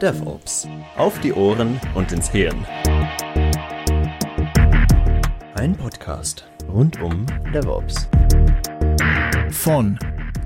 [0.00, 0.66] DevOps.
[0.96, 2.64] Auf die Ohren und ins Hirn.
[5.56, 8.08] Ein Podcast rund um DevOps.
[9.50, 9.98] Von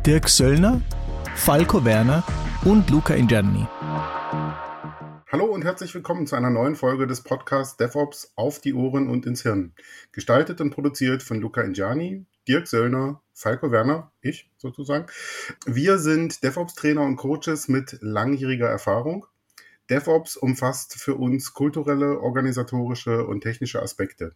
[0.04, 0.80] Dirk Söllner,
[1.36, 2.24] Falco Werner
[2.64, 3.64] und Luca Ingianni.
[5.30, 9.24] Hallo und herzlich willkommen zu einer neuen Folge des Podcasts DevOps auf die Ohren und
[9.24, 9.72] ins Hirn.
[10.10, 15.06] Gestaltet und produziert von Luca Ingiani, Dirk Söllner, Falco Werner, ich sozusagen.
[15.64, 19.26] Wir sind DevOps-Trainer und Coaches mit langjähriger Erfahrung.
[19.90, 24.34] DevOps umfasst für uns kulturelle, organisatorische und technische Aspekte.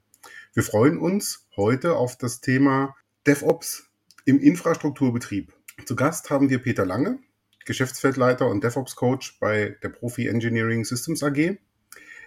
[0.52, 2.94] Wir freuen uns heute auf das Thema
[3.26, 3.88] DevOps
[4.26, 5.54] im Infrastrukturbetrieb.
[5.86, 7.18] Zu Gast haben wir Peter Lange,
[7.64, 11.56] Geschäftsfeldleiter und DevOps-Coach bei der Profi Engineering Systems AG.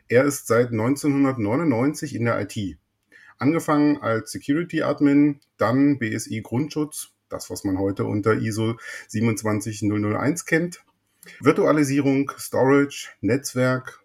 [0.07, 2.77] Er ist seit 1999 in der IT.
[3.37, 8.77] Angefangen als Security Admin, dann BSI Grundschutz, das was man heute unter ISO
[9.09, 10.83] 27001 kennt.
[11.39, 14.01] Virtualisierung, Storage, Netzwerk,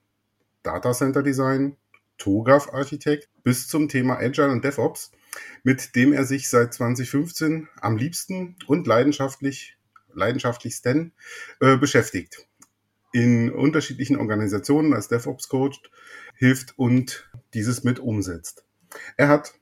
[0.62, 1.76] Data Center Design,
[2.18, 5.12] TOGAF Architekt bis zum Thema Agile und DevOps,
[5.62, 9.76] mit dem er sich seit 2015 am liebsten und leidenschaftlich
[10.16, 11.12] leidenschaftlichsten
[11.60, 12.46] äh, beschäftigt.
[13.12, 15.80] In unterschiedlichen Organisationen als DevOps-Coach
[16.34, 18.64] hilft und dieses mit umsetzt.
[19.16, 19.54] Er hat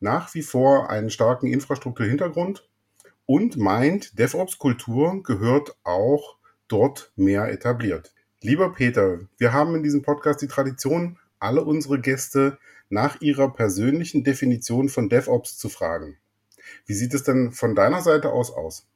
[0.00, 2.68] nach wie vor einen starken Infrastrukturhintergrund
[3.24, 6.36] und meint, DevOps-Kultur gehört auch
[6.68, 8.12] dort mehr etabliert.
[8.40, 12.58] Lieber Peter, wir haben in diesem Podcast die Tradition, alle unsere Gäste
[12.88, 16.16] nach ihrer persönlichen Definition von DevOps zu fragen.
[16.86, 18.86] Wie sieht es denn von deiner Seite aus aus?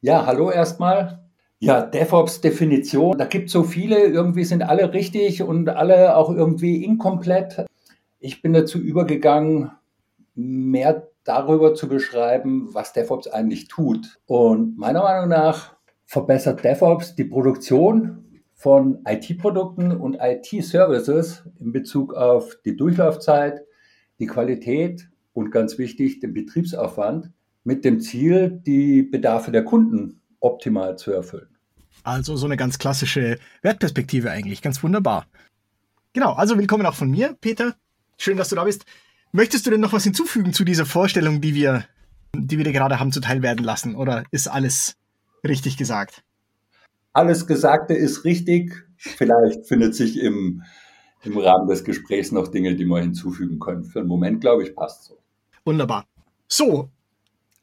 [0.00, 1.26] Ja, hallo erstmal.
[1.58, 6.84] Ja, DevOps-Definition, da gibt es so viele, irgendwie sind alle richtig und alle auch irgendwie
[6.84, 7.66] inkomplett.
[8.20, 9.70] Ich bin dazu übergegangen,
[10.34, 14.18] mehr darüber zu beschreiben, was DevOps eigentlich tut.
[14.26, 15.75] Und meiner Meinung nach
[16.06, 23.60] verbessert DevOps die Produktion von IT-Produkten und IT-Services in Bezug auf die Durchlaufzeit,
[24.18, 27.32] die Qualität und ganz wichtig, den Betriebsaufwand
[27.64, 31.48] mit dem Ziel, die Bedarfe der Kunden optimal zu erfüllen.
[32.02, 35.26] Also so eine ganz klassische Wertperspektive eigentlich, ganz wunderbar.
[36.12, 37.74] Genau, also willkommen auch von mir, Peter.
[38.16, 38.86] Schön, dass du da bist.
[39.32, 41.84] Möchtest du denn noch was hinzufügen zu dieser Vorstellung, die wir,
[42.34, 43.96] die wir dir gerade haben zuteil werden lassen?
[43.96, 44.96] Oder ist alles
[45.46, 46.22] richtig gesagt?
[47.12, 48.72] Alles Gesagte ist richtig.
[48.96, 50.62] Vielleicht findet sich im,
[51.22, 53.84] im Rahmen des Gesprächs noch Dinge, die wir hinzufügen können.
[53.84, 55.18] Für den Moment, glaube ich, passt so.
[55.64, 56.06] Wunderbar.
[56.48, 56.90] So,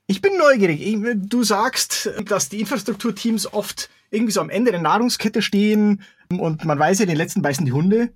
[0.07, 0.97] ich bin neugierig.
[1.27, 6.77] Du sagst, dass die Infrastrukturteams oft irgendwie so am Ende der Nahrungskette stehen und man
[6.77, 8.13] weiß ja, den letzten beißen die Hunde,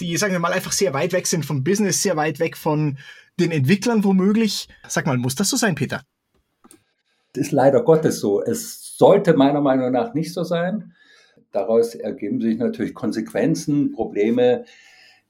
[0.00, 2.98] die, sagen wir mal, einfach sehr weit weg sind vom Business, sehr weit weg von
[3.38, 4.68] den Entwicklern womöglich.
[4.88, 6.02] Sag mal, muss das so sein, Peter?
[7.36, 8.42] Ist leider Gottes so.
[8.42, 10.92] Es sollte meiner Meinung nach nicht so sein.
[11.52, 14.64] Daraus ergeben sich natürlich Konsequenzen, Probleme,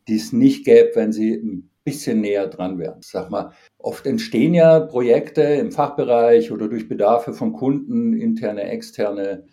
[0.09, 3.01] die es nicht gäbe, wenn sie ein bisschen näher dran wären.
[3.01, 9.45] Sag mal, oft entstehen ja Projekte im Fachbereich oder durch Bedarfe von Kunden, interne, externe.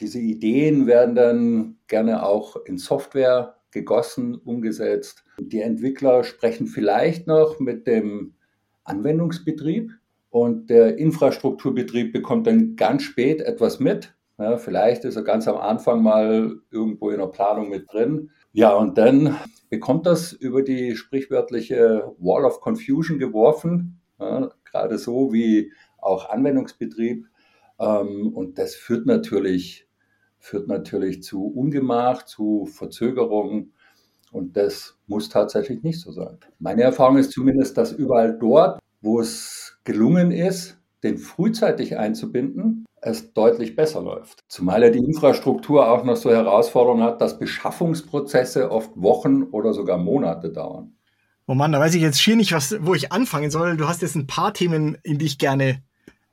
[0.00, 5.24] Diese Ideen werden dann gerne auch in Software gegossen, umgesetzt.
[5.38, 8.34] Die Entwickler sprechen vielleicht noch mit dem
[8.84, 9.92] Anwendungsbetrieb
[10.36, 14.14] und der Infrastrukturbetrieb bekommt dann ganz spät etwas mit.
[14.36, 18.28] Ja, vielleicht ist er ganz am Anfang mal irgendwo in der Planung mit drin.
[18.52, 19.34] Ja, und dann
[19.70, 27.24] bekommt das über die sprichwörtliche Wall of Confusion geworfen, ja, gerade so wie auch Anwendungsbetrieb.
[27.80, 29.88] Ähm, und das führt natürlich,
[30.38, 33.72] führt natürlich zu Ungemach, zu Verzögerungen.
[34.32, 36.36] Und das muss tatsächlich nicht so sein.
[36.58, 43.32] Meine Erfahrung ist zumindest, dass überall dort, wo es gelungen ist, den frühzeitig einzubinden, es
[43.32, 44.44] deutlich besser läuft.
[44.48, 49.96] Zumal ja die Infrastruktur auch noch so Herausforderungen hat, dass Beschaffungsprozesse oft Wochen oder sogar
[49.96, 50.92] Monate dauern.
[51.46, 53.76] Oh Mann, da weiß ich jetzt schier nicht, was, wo ich anfangen soll.
[53.76, 55.82] Du hast jetzt ein paar Themen, in die ich gerne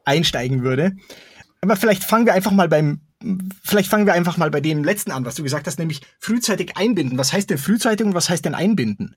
[0.06, 0.94] einsteigen würde.
[1.62, 3.02] Aber vielleicht fangen wir einfach mal beim,
[3.64, 6.76] vielleicht fangen wir einfach mal bei dem letzten an, was du gesagt hast, nämlich frühzeitig
[6.76, 7.18] einbinden.
[7.20, 9.16] Was heißt denn frühzeitig und was heißt denn einbinden?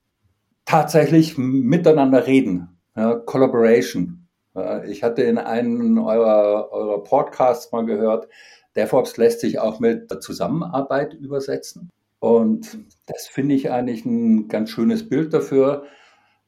[0.67, 2.77] Tatsächlich miteinander reden.
[2.95, 4.26] Ja, Collaboration.
[4.57, 8.29] Äh, ich hatte in einem eurer, eurer Podcasts mal gehört,
[8.75, 11.91] DevOps lässt sich auch mit Zusammenarbeit übersetzen.
[12.19, 15.85] Und das finde ich eigentlich ein ganz schönes Bild dafür.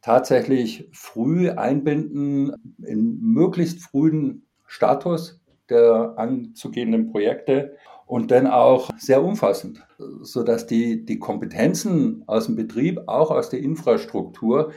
[0.03, 5.41] Tatsächlich früh einbinden in möglichst frühen Status
[5.71, 7.77] der anzugehenden Projekte
[8.07, 9.87] und dann auch sehr umfassend,
[10.23, 14.73] sodass die, die Kompetenzen aus dem Betrieb, auch aus der Infrastruktur,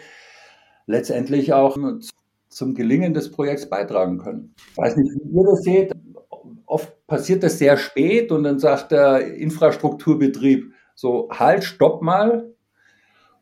[0.85, 1.77] letztendlich auch
[2.51, 4.53] zum Gelingen des Projekts beitragen können.
[4.71, 5.91] Ich weiß nicht, wie ihr das seht.
[6.65, 12.53] Oft passiert das sehr spät und dann sagt der Infrastrukturbetrieb so, halt, stopp mal.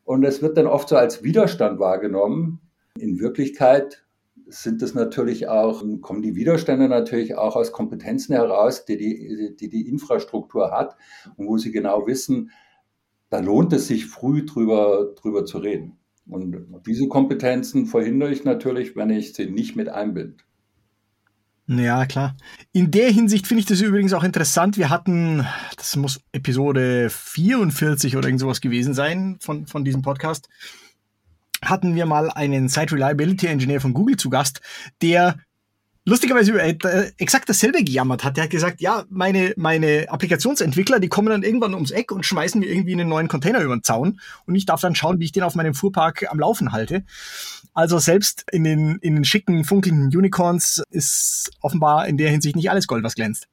[0.05, 2.61] Und es wird dann oft so als Widerstand wahrgenommen.
[2.97, 4.05] In Wirklichkeit
[4.47, 9.69] sind es natürlich auch, kommen die Widerstände natürlich auch aus Kompetenzen heraus, die die, die
[9.69, 10.95] die Infrastruktur hat
[11.35, 12.51] und wo sie genau wissen,
[13.29, 15.98] da lohnt es sich früh drüber, drüber zu reden.
[16.29, 20.37] Und diese Kompetenzen verhindere ich natürlich, wenn ich sie nicht mit einbinde.
[21.67, 22.35] Ja, klar.
[22.71, 24.77] In der Hinsicht finde ich das übrigens auch interessant.
[24.77, 25.45] Wir hatten,
[25.77, 30.49] das muss Episode 44 oder irgend sowas gewesen sein von, von diesem Podcast,
[31.63, 34.61] hatten wir mal einen Site Reliability Engineer von Google zu Gast,
[35.03, 35.37] der
[36.09, 38.35] lustigerweise äh, exakt dasselbe gejammert hat.
[38.35, 42.59] Der hat gesagt, ja, meine, meine Applikationsentwickler, die kommen dann irgendwann ums Eck und schmeißen
[42.59, 45.31] mir irgendwie einen neuen Container über den Zaun und ich darf dann schauen, wie ich
[45.31, 47.03] den auf meinem Fuhrpark am Laufen halte.
[47.73, 52.69] Also selbst in den, in den schicken, funkelnden Unicorns ist offenbar in der Hinsicht nicht
[52.69, 53.47] alles Gold, was glänzt.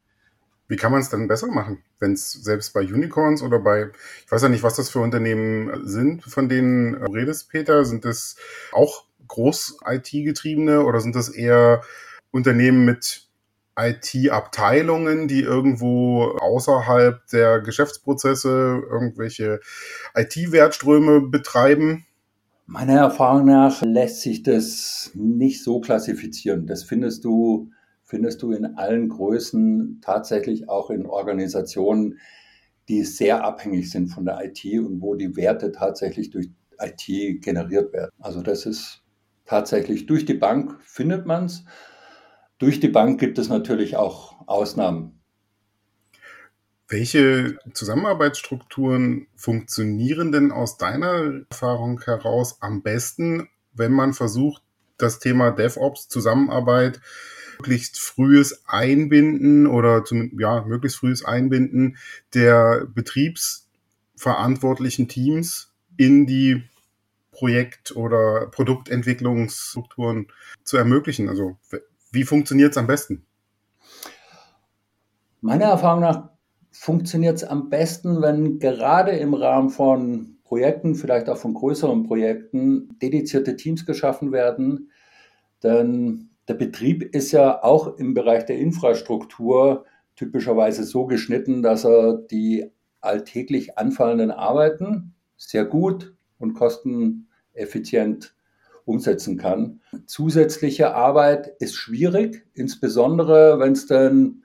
[0.68, 3.90] Wie kann man es dann besser machen, wenn es selbst bei Unicorns oder bei,
[4.24, 8.04] ich weiß ja nicht, was das für Unternehmen sind, von denen du redest, Peter, sind
[8.04, 8.36] das
[8.72, 11.82] auch Groß-IT-getriebene oder sind das eher
[12.30, 13.28] Unternehmen mit
[13.78, 19.60] IT-Abteilungen, die irgendwo außerhalb der Geschäftsprozesse irgendwelche
[20.14, 22.06] IT-Wertströme betreiben?
[22.66, 26.66] Meiner Erfahrung nach lässt sich das nicht so klassifizieren.
[26.66, 27.70] Das findest du
[28.06, 32.18] findest du in allen Größen tatsächlich auch in Organisationen,
[32.88, 36.50] die sehr abhängig sind von der IT und wo die Werte tatsächlich durch
[36.80, 38.12] IT generiert werden.
[38.20, 39.02] Also das ist
[39.44, 41.64] tatsächlich durch die Bank findet man es.
[42.58, 45.16] Durch die Bank gibt es natürlich auch Ausnahmen.
[46.88, 54.62] Welche Zusammenarbeitsstrukturen funktionieren denn aus deiner Erfahrung heraus am besten, wenn man versucht,
[54.96, 57.00] das Thema DevOps, Zusammenarbeit
[57.58, 61.96] möglichst frühes Einbinden oder zum, ja, möglichst frühes Einbinden
[62.34, 66.62] der betriebsverantwortlichen Teams in die
[67.32, 70.28] Projekt- oder Produktentwicklungsstrukturen
[70.64, 71.28] zu ermöglichen.
[71.28, 71.58] Also
[72.16, 73.24] wie funktioniert es am besten?
[75.40, 76.30] Meiner Erfahrung nach
[76.72, 82.96] funktioniert es am besten, wenn gerade im Rahmen von Projekten, vielleicht auch von größeren Projekten,
[83.00, 84.90] dedizierte Teams geschaffen werden.
[85.62, 89.84] Denn der Betrieb ist ja auch im Bereich der Infrastruktur
[90.14, 92.70] typischerweise so geschnitten, dass er die
[93.00, 98.35] alltäglich anfallenden Arbeiten sehr gut und kosteneffizient
[98.86, 99.80] umsetzen kann.
[100.06, 104.44] Zusätzliche Arbeit ist schwierig, insbesondere wenn es dann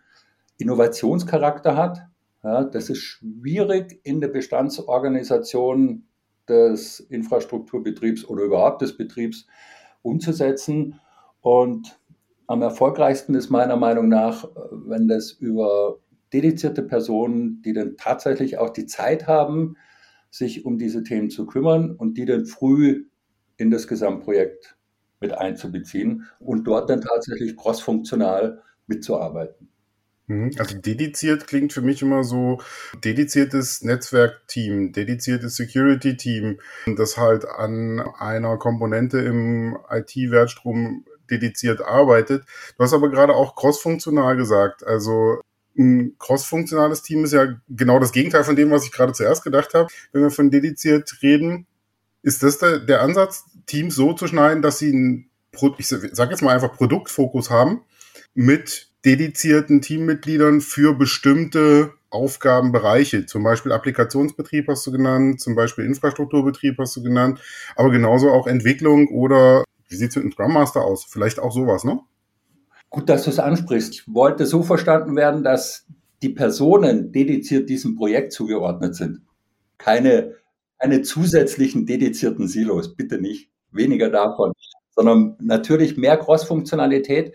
[0.57, 2.01] Innovationscharakter hat.
[2.43, 6.07] Ja, das ist schwierig in der Bestandsorganisation
[6.49, 9.45] des Infrastrukturbetriebs oder überhaupt des Betriebs
[10.01, 10.99] umzusetzen.
[11.41, 11.99] Und
[12.47, 15.99] am erfolgreichsten ist meiner Meinung nach, wenn das über
[16.33, 19.75] dedizierte Personen, die dann tatsächlich auch die Zeit haben,
[20.31, 23.05] sich um diese Themen zu kümmern und die dann früh
[23.61, 24.75] in das Gesamtprojekt
[25.19, 29.69] mit einzubeziehen und dort dann tatsächlich crossfunktional mitzuarbeiten.
[30.25, 30.51] Mhm.
[30.57, 32.59] Also dediziert klingt für mich immer so
[33.03, 36.59] dediziertes Netzwerkteam, dediziertes Security-Team,
[36.97, 42.43] das halt an einer Komponente im IT-Wertstrom dediziert arbeitet.
[42.77, 44.83] Du hast aber gerade auch crossfunktional gesagt.
[44.83, 45.39] Also
[45.77, 49.75] ein crossfunktionales Team ist ja genau das Gegenteil von dem, was ich gerade zuerst gedacht
[49.75, 49.87] habe.
[50.11, 51.67] Wenn wir von dediziert reden,
[52.23, 55.29] ist das der, der Ansatz, Teams so zu schneiden, dass sie einen,
[55.77, 57.81] ich sag jetzt mal einfach Produktfokus haben
[58.33, 66.77] mit dedizierten Teammitgliedern für bestimmte Aufgabenbereiche, zum Beispiel Applikationsbetrieb hast du genannt, zum Beispiel Infrastrukturbetrieb
[66.77, 67.39] hast du genannt,
[67.75, 71.05] aber genauso auch Entwicklung oder wie sieht es mit einem Scrum Master aus?
[71.05, 71.99] Vielleicht auch sowas, ne?
[72.89, 73.93] Gut, dass du es ansprichst.
[73.93, 75.85] Ich wollte so verstanden werden, dass
[76.21, 79.21] die Personen dediziert diesem Projekt zugeordnet sind.
[79.77, 80.35] Keine,
[80.81, 83.51] keine zusätzlichen dedizierten Silos, bitte nicht.
[83.71, 84.51] Weniger davon,
[84.89, 87.33] sondern natürlich mehr Cross-Funktionalität,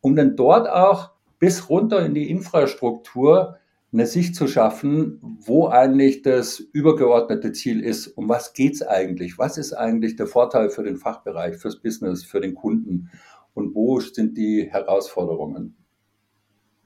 [0.00, 3.58] um dann dort auch bis runter in die Infrastruktur
[3.92, 8.08] eine Sicht zu schaffen, wo eigentlich das übergeordnete Ziel ist.
[8.08, 9.38] Um was geht es eigentlich?
[9.38, 13.10] Was ist eigentlich der Vorteil für den Fachbereich, fürs Business, für den Kunden?
[13.54, 15.76] Und wo sind die Herausforderungen?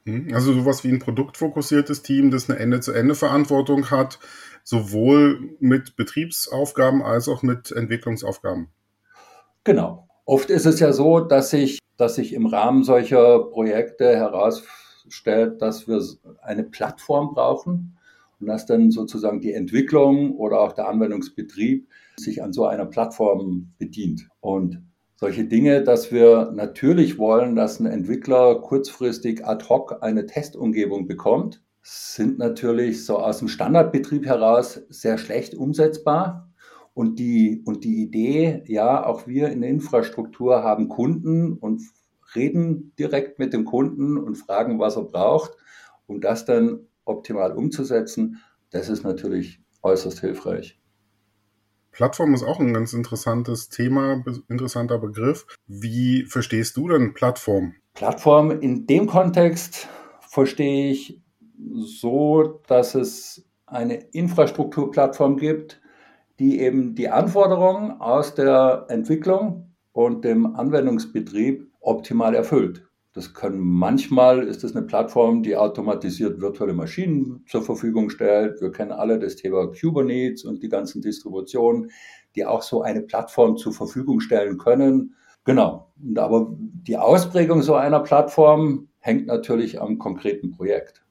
[0.05, 4.19] Hm, also sowas wie ein produktfokussiertes Team, das eine Ende-zu-Ende-Verantwortung hat,
[4.65, 8.69] sowohl mit Betriebsaufgaben als auch mit Entwicklungsaufgaben.
[9.65, 10.09] Genau.
[10.25, 14.77] Oft ist es ja so, dass sich, dass sich im Rahmen solcher Projekte herausfindet,
[15.09, 16.03] stellt, dass wir
[16.43, 17.99] eine Plattform brauchen
[18.39, 23.73] und dass dann sozusagen die Entwicklung oder auch der Anwendungsbetrieb sich an so einer Plattform
[23.79, 24.29] bedient.
[24.41, 24.83] Und
[25.21, 31.63] solche Dinge, dass wir natürlich wollen, dass ein Entwickler kurzfristig ad hoc eine Testumgebung bekommt,
[31.83, 36.51] sind natürlich so aus dem Standardbetrieb heraus sehr schlecht umsetzbar.
[36.95, 41.83] Und die, und die Idee, ja, auch wir in der Infrastruktur haben Kunden und
[42.35, 45.53] reden direkt mit dem Kunden und fragen, was er braucht,
[46.07, 48.39] um das dann optimal umzusetzen,
[48.71, 50.80] das ist natürlich äußerst hilfreich.
[51.93, 55.47] Plattform ist auch ein ganz interessantes Thema, interessanter Begriff.
[55.67, 57.75] Wie verstehst du denn Plattform?
[57.95, 59.89] Plattform in dem Kontext
[60.29, 61.21] verstehe ich
[61.75, 65.81] so, dass es eine Infrastrukturplattform gibt,
[66.39, 72.90] die eben die Anforderungen aus der Entwicklung und dem Anwendungsbetrieb optimal erfüllt.
[73.13, 78.61] Das können manchmal ist es eine Plattform, die automatisiert virtuelle Maschinen zur Verfügung stellt.
[78.61, 81.91] Wir kennen alle das Thema Kubernetes und die ganzen Distributionen,
[82.37, 85.17] die auch so eine Plattform zur Verfügung stellen können.
[85.45, 85.93] Genau.
[86.17, 91.03] Aber die Ausprägung so einer Plattform hängt natürlich am konkreten Projekt.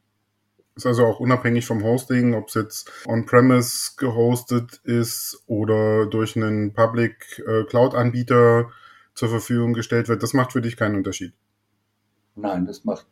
[0.75, 6.73] Ist also auch unabhängig vom Hosting, ob es jetzt on-premise gehostet ist oder durch einen
[6.73, 8.69] Public äh, Cloud-Anbieter
[9.13, 10.23] zur Verfügung gestellt wird.
[10.23, 11.33] Das macht für dich keinen Unterschied.
[12.41, 13.07] Nein, das macht,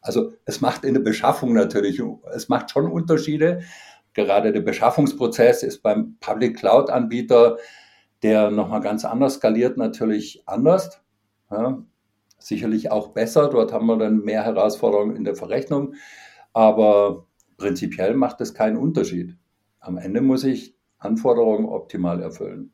[0.00, 2.00] also es macht in der Beschaffung natürlich,
[2.32, 3.60] es macht schon Unterschiede.
[4.12, 7.58] Gerade der Beschaffungsprozess ist beim Public Cloud Anbieter,
[8.22, 11.00] der nochmal ganz anders skaliert, natürlich anders.
[11.50, 11.82] Ja,
[12.38, 13.48] sicherlich auch besser.
[13.48, 15.94] Dort haben wir dann mehr Herausforderungen in der Verrechnung.
[16.52, 19.36] Aber prinzipiell macht es keinen Unterschied.
[19.78, 22.72] Am Ende muss ich Anforderungen optimal erfüllen.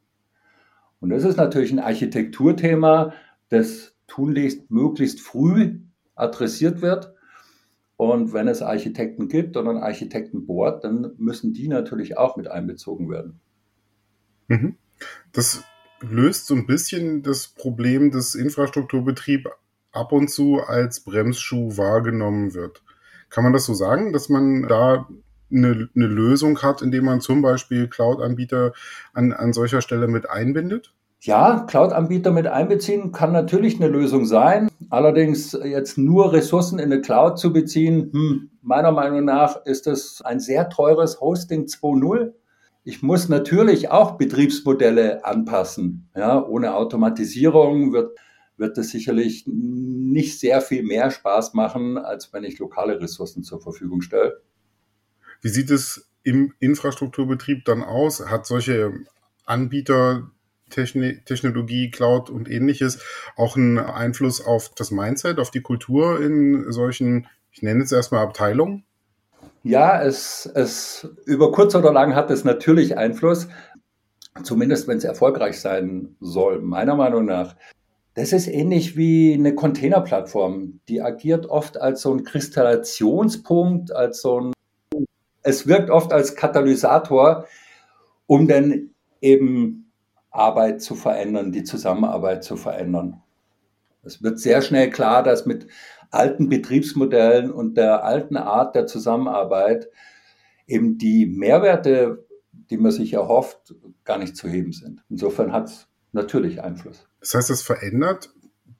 [1.00, 3.12] Und das ist natürlich ein Architekturthema,
[3.48, 5.80] das tunlichst möglichst früh
[6.16, 7.14] adressiert wird.
[7.96, 13.08] Und wenn es Architekten gibt oder ein Architektenboard, dann müssen die natürlich auch mit einbezogen
[13.08, 13.40] werden.
[14.48, 14.76] Mhm.
[15.32, 15.64] Das
[16.00, 19.48] löst so ein bisschen das Problem, dass Infrastrukturbetrieb
[19.92, 22.82] ab und zu als Bremsschuh wahrgenommen wird.
[23.30, 25.08] Kann man das so sagen, dass man da
[25.50, 28.72] eine, eine Lösung hat, indem man zum Beispiel Cloud-Anbieter
[29.14, 30.92] an, an solcher Stelle mit einbindet?
[31.20, 34.68] Ja, Cloud-Anbieter mit einbeziehen kann natürlich eine Lösung sein.
[34.90, 40.22] Allerdings jetzt nur Ressourcen in eine Cloud zu beziehen, hm, meiner Meinung nach ist das
[40.22, 42.32] ein sehr teures Hosting 2.0.
[42.84, 46.08] Ich muss natürlich auch Betriebsmodelle anpassen.
[46.14, 48.16] Ja, ohne Automatisierung wird,
[48.56, 53.60] wird das sicherlich nicht sehr viel mehr Spaß machen, als wenn ich lokale Ressourcen zur
[53.60, 54.40] Verfügung stelle.
[55.40, 58.24] Wie sieht es im Infrastrukturbetrieb dann aus?
[58.26, 58.92] Hat solche
[59.44, 60.30] Anbieter
[60.70, 62.98] Technologie, Cloud und ähnliches
[63.36, 68.24] auch einen Einfluss auf das Mindset, auf die Kultur in solchen, ich nenne es erstmal
[68.24, 68.84] Abteilungen?
[69.62, 73.48] Ja, es, es über kurz oder lang hat es natürlich Einfluss,
[74.42, 77.56] zumindest wenn es erfolgreich sein soll, meiner Meinung nach.
[78.14, 80.80] Das ist ähnlich wie eine Containerplattform.
[80.88, 84.52] Die agiert oft als so ein Kristallationspunkt, als so ein,
[85.42, 87.46] es wirkt oft als Katalysator,
[88.26, 89.85] um dann eben
[90.36, 93.22] Arbeit zu verändern, die Zusammenarbeit zu verändern.
[94.02, 95.66] Es wird sehr schnell klar, dass mit
[96.10, 99.88] alten Betriebsmodellen und der alten Art der Zusammenarbeit
[100.66, 102.26] eben die Mehrwerte,
[102.70, 103.74] die man sich erhofft,
[104.04, 105.02] gar nicht zu heben sind.
[105.08, 107.06] Insofern hat es natürlich Einfluss.
[107.20, 108.30] Das heißt, es verändert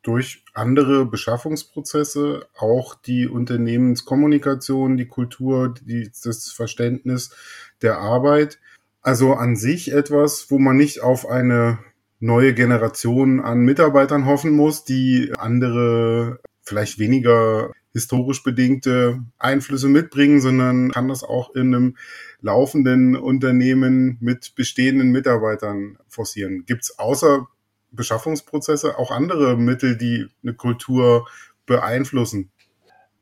[0.03, 7.35] durch andere Beschaffungsprozesse auch die Unternehmenskommunikation, die Kultur, die, das Verständnis
[7.83, 8.61] der Arbeit.
[9.07, 11.79] Also an sich etwas, wo man nicht auf eine
[12.19, 20.91] neue Generation an Mitarbeitern hoffen muss, die andere, vielleicht weniger historisch bedingte Einflüsse mitbringen, sondern
[20.91, 21.97] kann das auch in einem
[22.41, 26.65] laufenden Unternehmen mit bestehenden Mitarbeitern forcieren.
[26.67, 27.47] Gibt es außer
[27.93, 31.29] Beschaffungsprozesse auch andere Mittel, die eine Kultur
[31.65, 32.51] beeinflussen?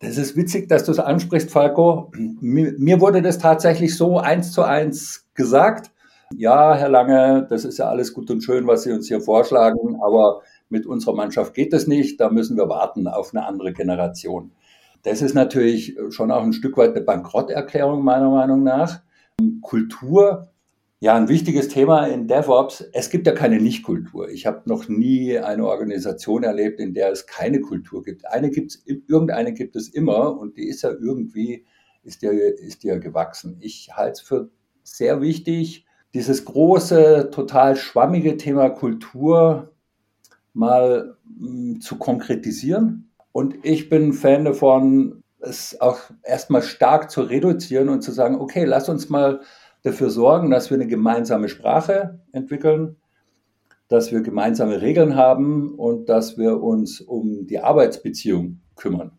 [0.05, 2.13] Das ist witzig, dass du es ansprichst, Falco.
[2.15, 5.93] Mir wurde das tatsächlich so eins zu eins gesagt.
[6.37, 9.99] Ja, Herr Lange, das ist ja alles gut und schön, was Sie uns hier vorschlagen,
[10.03, 12.21] aber mit unserer Mannschaft geht das nicht.
[12.21, 14.53] Da müssen wir warten auf eine andere Generation.
[15.05, 19.01] Das ist natürlich schon auch ein Stück weit eine Bankrotterklärung meiner Meinung nach.
[19.63, 20.49] Kultur
[21.05, 22.83] ja, ein wichtiges Thema in DevOps.
[22.95, 24.31] Es gibt ja keine Nichtkultur.
[24.31, 28.27] Ich habe noch nie eine Organisation erlebt, in der es keine Kultur gibt.
[28.27, 31.67] Eine gibt's, irgendeine gibt es immer und die ist ja irgendwie,
[32.05, 33.59] ist ja, ist ja gewachsen.
[33.61, 34.49] Ich halte es für
[34.83, 35.85] sehr wichtig,
[36.15, 39.75] dieses große, total schwammige Thema Kultur
[40.55, 43.11] mal mh, hm, zu konkretisieren.
[43.31, 48.65] Und ich bin Fan davon, es auch erstmal stark zu reduzieren und zu sagen, okay,
[48.65, 49.43] lass uns mal
[49.85, 52.97] dafür sorgen, dass wir eine gemeinsame Sprache entwickeln.
[53.89, 59.13] dass wir gemeinsame Regeln haben und dass wir uns um die Arbeitsbeziehung kümmern.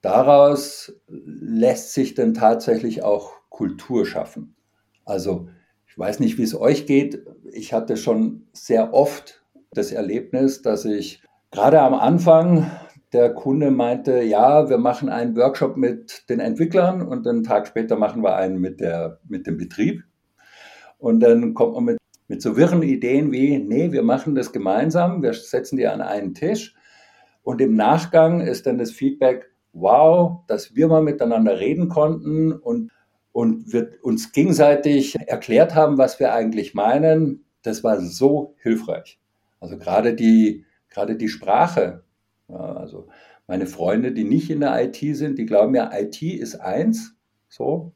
[0.00, 4.54] Daraus lässt sich dann tatsächlich auch Kultur schaffen.
[5.04, 5.48] Also
[5.86, 7.26] ich weiß nicht, wie es euch geht.
[7.52, 12.70] Ich hatte schon sehr oft das Erlebnis, dass ich gerade am Anfang
[13.12, 17.96] der Kunde meinte, ja, wir machen einen Workshop mit den Entwicklern und einen Tag später
[17.96, 20.04] machen wir einen mit, der, mit dem Betrieb.
[21.02, 25.20] Und dann kommt man mit, mit so wirren Ideen wie, nee, wir machen das gemeinsam,
[25.20, 26.76] wir setzen die an einen Tisch.
[27.42, 32.92] Und im Nachgang ist dann das Feedback, wow, dass wir mal miteinander reden konnten und,
[33.32, 37.44] und wir uns gegenseitig erklärt haben, was wir eigentlich meinen.
[37.62, 39.18] Das war so hilfreich.
[39.58, 42.04] Also gerade die, gerade die Sprache,
[42.46, 43.08] ja, also
[43.48, 47.16] meine Freunde, die nicht in der IT sind, die glauben ja, IT ist eins.
[47.48, 47.92] So.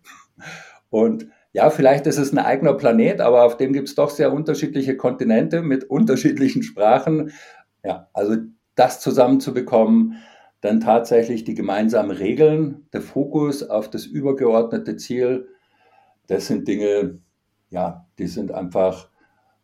[0.91, 4.31] Und ja, vielleicht ist es ein eigener Planet, aber auf dem gibt es doch sehr
[4.31, 7.33] unterschiedliche Kontinente mit unterschiedlichen Sprachen.
[7.83, 8.37] Ja, also
[8.75, 10.19] das zusammenzubekommen,
[10.61, 15.49] dann tatsächlich die gemeinsamen Regeln, der Fokus auf das übergeordnete Ziel,
[16.27, 17.21] das sind Dinge,
[17.71, 19.09] ja, die sind einfach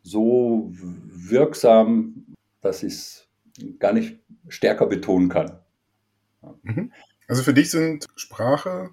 [0.01, 2.25] so wirksam,
[2.61, 3.27] dass ich es
[3.77, 5.59] gar nicht stärker betonen kann.
[6.63, 6.91] Mhm.
[7.27, 8.89] Also für dich sind Sprache,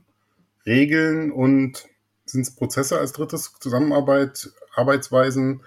[0.67, 1.89] Regeln und
[2.33, 5.63] sind es Prozesse als drittes Zusammenarbeit, Arbeitsweisen,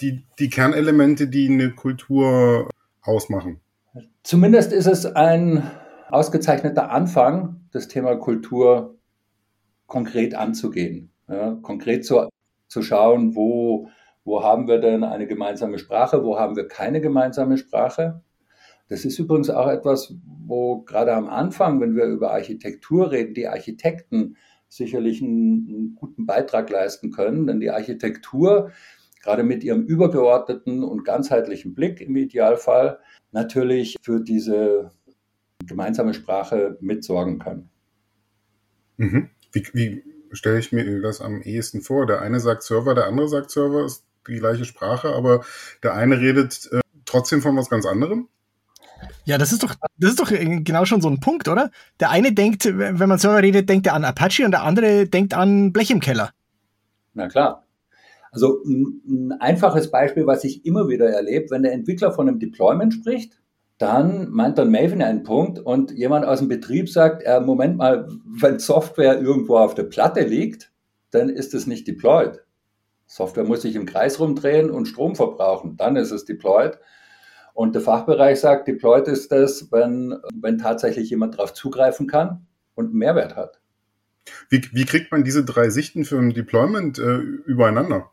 [0.00, 2.68] die, die Kernelemente, die eine Kultur
[3.02, 3.60] ausmachen?
[4.22, 5.70] Zumindest ist es ein
[6.10, 8.96] ausgezeichneter Anfang, das Thema Kultur
[9.86, 11.10] konkret anzugehen.
[11.28, 12.28] Ja, konkret zu,
[12.68, 13.88] zu schauen, wo,
[14.24, 18.22] wo haben wir denn eine gemeinsame Sprache, wo haben wir keine gemeinsame Sprache
[18.88, 20.14] das ist übrigens auch etwas,
[20.46, 24.36] wo gerade am Anfang, wenn wir über Architektur reden, die Architekten
[24.76, 27.46] sicherlich einen, einen guten Beitrag leisten können.
[27.46, 28.72] Denn die Architektur,
[29.22, 32.98] gerade mit ihrem übergeordneten und ganzheitlichen Blick im Idealfall,
[33.32, 34.90] natürlich für diese
[35.66, 37.68] gemeinsame Sprache mitsorgen kann.
[38.96, 39.30] Mhm.
[39.52, 40.02] Wie, wie
[40.32, 42.06] stelle ich mir das am ehesten vor?
[42.06, 45.44] Der eine sagt Server, der andere sagt Server, ist die gleiche Sprache, aber
[45.82, 48.28] der eine redet äh, trotzdem von was ganz anderem?
[49.24, 51.70] Ja, das ist doch, das ist doch genau schon so ein Punkt, oder?
[52.00, 55.34] Der eine denkt, wenn man Server redet, denkt er an Apache und der andere denkt
[55.34, 56.30] an Blech im Keller.
[57.14, 57.64] Na klar.
[58.32, 62.92] Also ein, einfaches Beispiel, was ich immer wieder erlebe, wenn der Entwickler von einem Deployment
[62.92, 63.38] spricht,
[63.78, 68.08] dann meint dann Maven einen Punkt und jemand aus dem Betrieb sagt, äh, Moment mal,
[68.24, 70.72] wenn Software irgendwo auf der Platte liegt,
[71.10, 72.40] dann ist es nicht deployed.
[73.06, 76.78] Software muss sich im Kreis rumdrehen und Strom verbrauchen, dann ist es deployed.
[77.54, 82.86] Und der Fachbereich sagt, deployed ist das, wenn, wenn tatsächlich jemand darauf zugreifen kann und
[82.86, 83.60] einen Mehrwert hat.
[84.48, 88.10] Wie, wie kriegt man diese drei Sichten für ein Deployment äh, übereinander?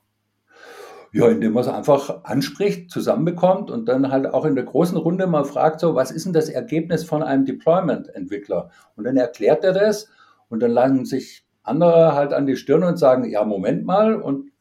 [1.14, 5.28] Ja, indem man es einfach anspricht, zusammenbekommt und dann halt auch in der großen Runde
[5.28, 8.70] mal fragt, so, was ist denn das Ergebnis von einem Deployment-Entwickler?
[8.96, 10.08] Und dann erklärt er das
[10.48, 14.52] und dann landen sich andere halt an die Stirn und sagen, ja, Moment mal, und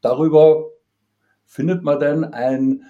[0.00, 0.66] darüber
[1.44, 2.84] findet man dann ein,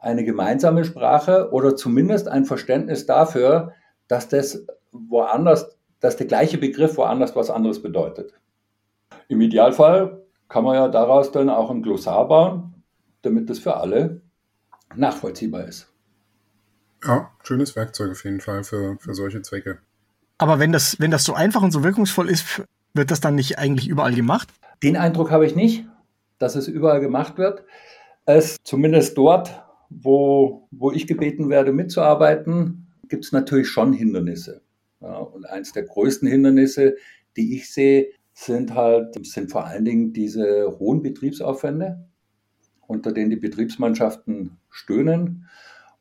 [0.00, 3.72] eine gemeinsame Sprache oder zumindest ein Verständnis dafür,
[4.08, 8.32] dass das woanders, dass der gleiche Begriff woanders was anderes bedeutet.
[9.28, 12.82] Im Idealfall kann man ja daraus dann auch ein Glossar bauen,
[13.22, 14.22] damit das für alle
[14.96, 15.92] nachvollziehbar ist.
[17.04, 19.78] Ja, schönes Werkzeug auf jeden Fall für, für solche Zwecke.
[20.38, 22.62] Aber wenn das, wenn das so einfach und so wirkungsvoll ist,
[22.94, 24.48] wird das dann nicht eigentlich überall gemacht?
[24.82, 25.86] Den Eindruck habe ich nicht,
[26.38, 27.64] dass es überall gemacht wird.
[28.24, 34.62] Es zumindest dort, wo, wo ich gebeten werde, mitzuarbeiten, gibt es natürlich schon Hindernisse.
[35.00, 36.96] Ja, und eins der größten Hindernisse,
[37.36, 42.08] die ich sehe, sind halt, sind vor allen Dingen diese hohen Betriebsaufwände,
[42.86, 45.46] unter denen die Betriebsmannschaften stöhnen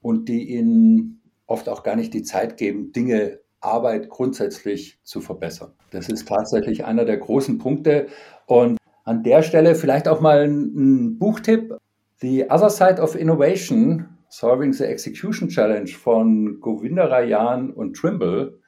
[0.02, 5.74] und die ihnen oft auch gar nicht die Zeit geben, Dinge, Arbeit grundsätzlich zu verbessern.
[5.92, 8.08] Das ist tatsächlich einer der großen Punkte.
[8.46, 11.76] Und an der Stelle vielleicht auch mal ein, ein Buchtipp.
[12.22, 18.60] The Other Side of Innovation, Solving the Execution Challenge von Govindarayan und Trimble,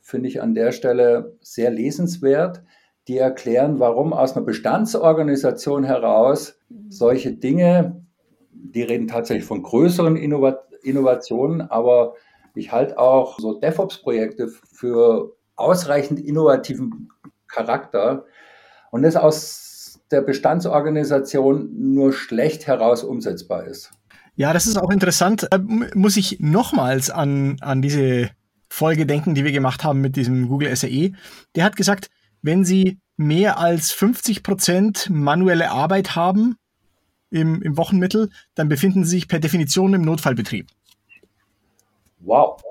[0.00, 2.62] finde ich an der Stelle sehr lesenswert.
[3.08, 8.04] Die erklären, warum aus einer Bestandsorganisation heraus solche Dinge,
[8.50, 12.14] die reden tatsächlich von größeren Innovationen, aber
[12.56, 17.10] ich halte auch so DevOps-Projekte für ausreichend innovativen
[17.46, 18.24] Charakter.
[18.90, 19.75] Und das aus
[20.10, 23.90] der Bestandsorganisation nur schlecht heraus umsetzbar ist.
[24.34, 25.48] Ja, das ist auch interessant.
[25.50, 28.30] Da muss ich nochmals an, an diese
[28.68, 31.12] Folge denken, die wir gemacht haben mit diesem Google SAE.
[31.54, 32.10] Der hat gesagt,
[32.42, 36.56] wenn Sie mehr als 50 Prozent manuelle Arbeit haben,
[37.30, 40.68] im, im Wochenmittel, dann befinden sie sich per Definition im Notfallbetrieb.
[42.20, 42.62] Wow.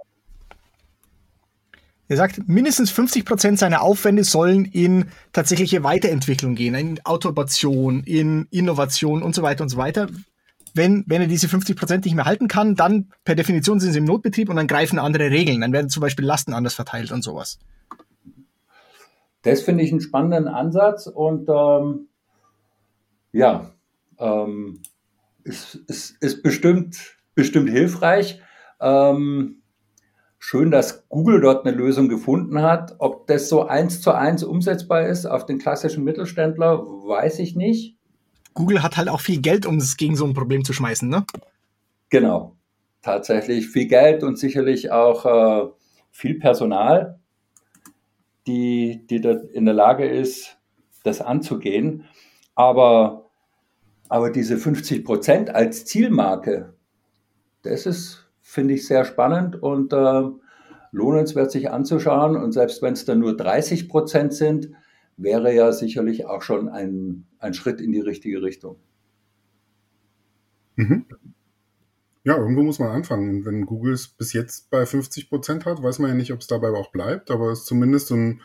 [2.08, 8.48] Er sagt, mindestens 50 Prozent seiner Aufwände sollen in tatsächliche Weiterentwicklung gehen, in Automation, in
[8.52, 10.08] Innovation und so weiter und so weiter.
[10.76, 14.00] Wenn, wenn er diese 50 Prozent nicht mehr halten kann, dann per Definition sind sie
[14.00, 15.62] im Notbetrieb und dann greifen andere Regeln.
[15.62, 17.58] Dann werden zum Beispiel Lasten anders verteilt und sowas.
[19.42, 22.08] Das finde ich einen spannenden Ansatz und ähm,
[23.32, 23.72] ja,
[24.20, 24.82] ähm,
[25.44, 28.42] ist, ist, ist bestimmt, bestimmt hilfreich.
[28.80, 29.62] Ähm,
[30.40, 32.96] schön, dass Google dort eine Lösung gefunden hat.
[33.00, 37.98] Ob das so eins zu eins umsetzbar ist auf den klassischen Mittelständler, weiß ich nicht.
[38.54, 41.26] Google hat halt auch viel Geld, um es gegen so ein Problem zu schmeißen, ne?
[42.10, 42.56] Genau.
[43.02, 45.70] Tatsächlich viel Geld und sicherlich auch äh,
[46.12, 47.20] viel Personal,
[48.48, 49.18] die, die
[49.54, 50.58] in der Lage ist,
[51.04, 52.06] das anzugehen.
[52.56, 53.30] Aber,
[54.08, 56.74] aber diese 50 Prozent als Zielmarke,
[57.64, 60.22] das ist finde ich sehr spannend und äh,
[60.92, 62.38] lohnenswert sich anzuschauen.
[62.38, 64.70] Und selbst wenn es dann nur 30 Prozent sind,
[65.18, 68.78] wäre ja sicherlich auch schon ein, ein Schritt in die richtige Richtung.
[70.76, 71.06] Mhm.
[72.24, 73.46] Ja, irgendwo muss man anfangen.
[73.46, 76.48] wenn Google es bis jetzt bei 50 Prozent hat, weiß man ja nicht, ob es
[76.48, 78.42] dabei auch bleibt, aber es ist zumindest ein,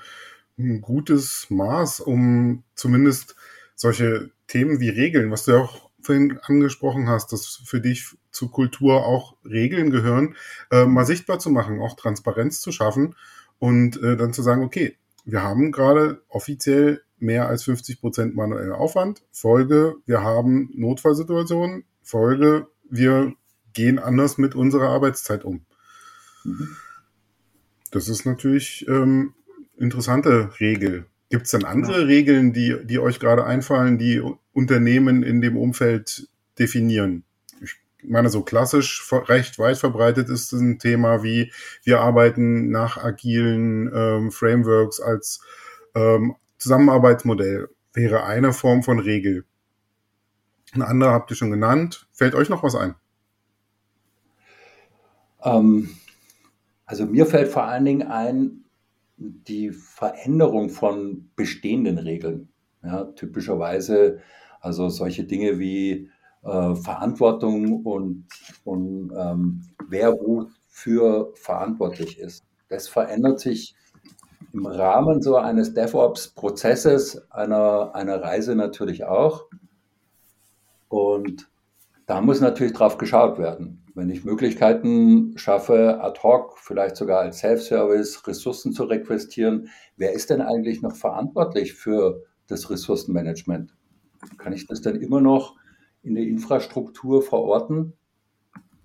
[0.58, 3.36] ein gutes Maß, um zumindest
[3.76, 8.48] solche Themen wie Regeln, was du ja auch vorhin angesprochen hast, dass für dich zu
[8.48, 10.36] Kultur auch Regeln gehören,
[10.70, 13.14] äh, mal sichtbar zu machen, auch Transparenz zu schaffen
[13.58, 18.72] und äh, dann zu sagen, okay, wir haben gerade offiziell mehr als 50 Prozent manuellen
[18.72, 19.22] Aufwand.
[19.30, 21.84] Folge, wir haben Notfallsituationen.
[22.02, 23.34] Folge, wir
[23.72, 25.64] gehen anders mit unserer Arbeitszeit um.
[26.44, 26.76] Mhm.
[27.90, 29.34] Das ist natürlich ähm,
[29.76, 31.06] interessante Regel.
[31.28, 36.28] Gibt es dann andere Regeln, die, die euch gerade einfallen, die Unternehmen in dem Umfeld
[36.58, 37.24] definieren?
[37.60, 41.52] Ich meine, so klassisch recht weit verbreitet ist ein Thema wie,
[41.84, 45.40] wir arbeiten nach agilen ähm, Frameworks als
[45.94, 47.68] ähm, Zusammenarbeitsmodell.
[47.92, 49.44] Wäre eine Form von Regel.
[50.72, 52.08] Eine andere habt ihr schon genannt.
[52.12, 52.94] Fällt euch noch was ein?
[55.42, 55.90] Ähm,
[56.86, 58.64] also mir fällt vor allen Dingen ein,
[59.16, 62.49] die Veränderung von bestehenden Regeln.
[62.82, 64.20] Ja, typischerweise
[64.60, 66.10] also solche Dinge wie
[66.42, 68.26] äh, Verantwortung und,
[68.64, 72.44] und ähm, wer wofür verantwortlich ist.
[72.68, 73.74] Das verändert sich
[74.52, 79.46] im Rahmen so eines DevOps-Prozesses, einer, einer Reise natürlich auch.
[80.88, 81.48] Und
[82.06, 83.84] da muss natürlich drauf geschaut werden.
[83.94, 90.30] Wenn ich Möglichkeiten schaffe, ad hoc, vielleicht sogar als Self-Service, Ressourcen zu requestieren, wer ist
[90.30, 93.74] denn eigentlich noch verantwortlich für das Ressourcenmanagement?
[94.38, 95.56] Kann ich das dann immer noch
[96.02, 97.94] in der Infrastruktur verorten?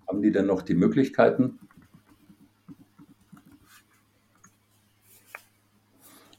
[0.07, 1.59] Haben die dann noch die Möglichkeiten?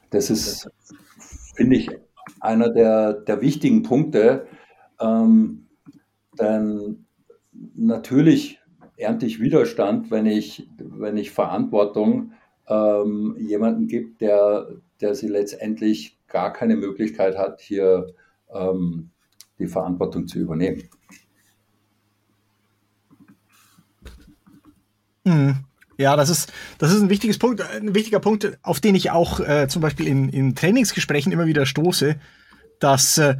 [0.09, 0.69] Das ist,
[1.55, 1.89] finde ich,
[2.39, 4.47] einer der, der wichtigen Punkte.
[4.99, 5.67] Ähm,
[6.39, 7.05] denn
[7.51, 8.59] natürlich
[8.95, 12.31] ernte ich Widerstand, wenn ich, wenn ich Verantwortung
[12.67, 14.67] ähm, jemanden gibt, der,
[15.01, 18.13] der sie letztendlich gar keine Möglichkeit hat, hier
[18.53, 19.09] ähm,
[19.57, 20.83] die Verantwortung zu übernehmen.
[25.25, 25.55] Hm.
[25.97, 29.39] Ja, das ist, das ist ein wichtiges Punkt, ein wichtiger Punkt, auf den ich auch
[29.39, 32.19] äh, zum Beispiel in, in Trainingsgesprächen immer wieder stoße,
[32.79, 33.37] dass äh,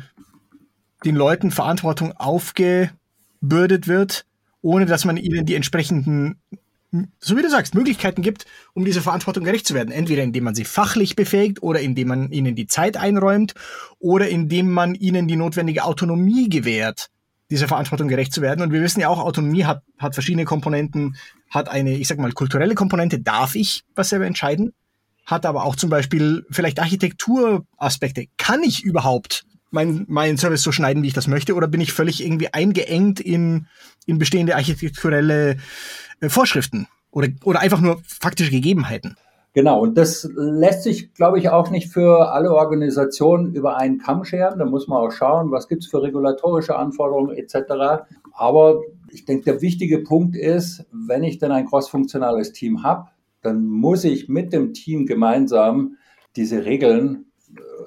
[1.06, 4.26] den Leuten Verantwortung aufgebürdet wird,
[4.64, 6.42] ohne dass man ihnen die entsprechenden,
[7.20, 9.92] so wie du sagst, Möglichkeiten gibt, um dieser Verantwortung gerecht zu werden.
[9.92, 13.54] Entweder indem man sie fachlich befähigt oder indem man ihnen die Zeit einräumt
[14.00, 17.10] oder indem man ihnen die notwendige Autonomie gewährt,
[17.50, 18.62] dieser Verantwortung gerecht zu werden.
[18.62, 21.16] Und wir wissen ja auch, Autonomie hat, hat verschiedene Komponenten,
[21.50, 24.74] hat eine, ich sag mal, kulturelle Komponente, darf ich was selber entscheiden,
[25.26, 28.26] hat aber auch zum Beispiel vielleicht Architekturaspekte.
[28.38, 31.94] Kann ich überhaupt mein, meinen Service so schneiden, wie ich das möchte, oder bin ich
[31.94, 33.68] völlig irgendwie eingeengt in,
[34.06, 35.58] in bestehende architekturelle
[36.20, 39.18] äh, Vorschriften oder, oder einfach nur faktische Gegebenheiten?
[39.54, 44.24] Genau, und das lässt sich, glaube ich, auch nicht für alle Organisationen über einen Kamm
[44.24, 44.60] scheren.
[44.60, 48.06] Da muss man auch schauen, was gibt es für regulatorische Anforderungen etc.
[48.34, 53.08] Aber ich denke, der wichtige Punkt ist, wenn ich dann ein crossfunktionales Team habe,
[53.42, 55.98] dann muss ich mit dem Team gemeinsam
[56.36, 57.27] diese Regeln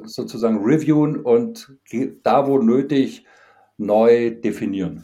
[0.05, 1.73] sozusagen reviewen und
[2.23, 3.25] da, wo nötig,
[3.77, 5.03] neu definieren.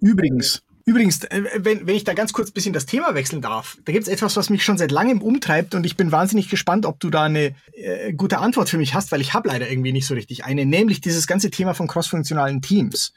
[0.00, 3.76] Übrigens, Übrigens, äh, wenn, wenn ich da ganz kurz ein bisschen das Thema wechseln darf,
[3.84, 6.86] da gibt es etwas, was mich schon seit langem umtreibt und ich bin wahnsinnig gespannt,
[6.86, 9.92] ob du da eine äh, gute Antwort für mich hast, weil ich habe leider irgendwie
[9.92, 13.12] nicht so richtig eine, nämlich dieses ganze Thema von crossfunktionalen Teams.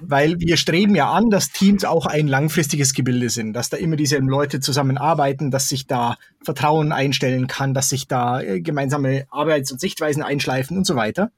[0.00, 3.96] Weil wir streben ja an, dass Teams auch ein langfristiges Gebilde sind, dass da immer
[3.96, 9.72] dieselben Leute zusammenarbeiten, dass sich da Vertrauen einstellen kann, dass sich da äh, gemeinsame Arbeits-
[9.72, 11.30] und Sichtweisen einschleifen und so weiter.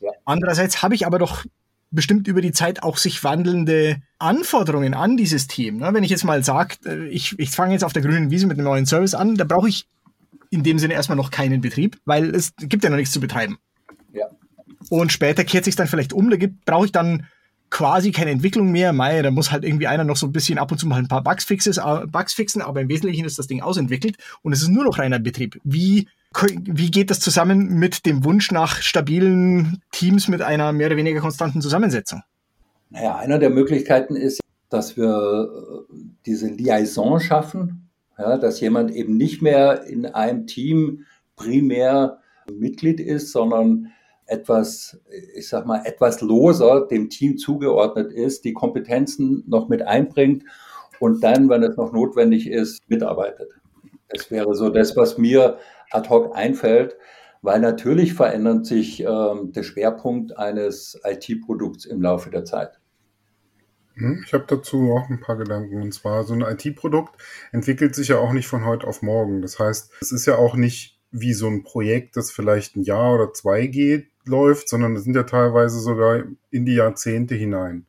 [0.00, 0.10] Ja.
[0.24, 1.44] Andererseits habe ich aber doch
[1.90, 5.78] bestimmt über die Zeit auch sich wandelnde Anforderungen an dieses Team.
[5.78, 5.92] Ne?
[5.92, 8.58] Wenn ich jetzt mal sage, äh, ich, ich fange jetzt auf der grünen Wiese mit
[8.58, 9.88] einem neuen Service an, da brauche ich
[10.50, 13.58] in dem Sinne erstmal noch keinen Betrieb, weil es gibt ja noch nichts zu betreiben.
[14.12, 14.26] Ja.
[14.90, 17.26] Und später kehrt sich dann vielleicht um, da brauche ich dann
[17.70, 18.92] quasi keine Entwicklung mehr.
[18.92, 21.08] Mei, da muss halt irgendwie einer noch so ein bisschen ab und zu mal ein
[21.08, 24.62] paar Bugs, fixes, äh, Bugs fixen, aber im Wesentlichen ist das Ding ausentwickelt und es
[24.62, 25.60] ist nur noch reiner Betrieb.
[25.64, 26.08] Wie,
[26.64, 31.20] wie geht das zusammen mit dem Wunsch nach stabilen Teams mit einer mehr oder weniger
[31.20, 32.22] konstanten Zusammensetzung?
[32.90, 39.16] Naja, einer der Möglichkeiten ist, dass wir äh, diese Liaison schaffen, ja, dass jemand eben
[39.16, 41.04] nicht mehr in einem Team
[41.36, 42.18] primär
[42.50, 43.92] Mitglied ist, sondern
[44.26, 45.00] etwas,
[45.34, 50.44] ich sag mal, etwas loser dem Team zugeordnet ist, die Kompetenzen noch mit einbringt
[50.98, 53.50] und dann, wenn es noch notwendig ist, mitarbeitet.
[54.08, 55.58] Das wäre so das, was mir
[55.90, 56.96] ad hoc einfällt,
[57.42, 62.80] weil natürlich verändert sich ähm, der Schwerpunkt eines IT-Produkts im Laufe der Zeit.
[63.94, 65.80] Hm, ich habe dazu auch ein paar Gedanken.
[65.80, 67.14] Und zwar, so ein IT-Produkt
[67.52, 69.42] entwickelt sich ja auch nicht von heute auf morgen.
[69.42, 73.14] Das heißt, es ist ja auch nicht wie so ein Projekt, das vielleicht ein Jahr
[73.14, 77.86] oder zwei geht, läuft, sondern es sind ja teilweise sogar in die Jahrzehnte hinein.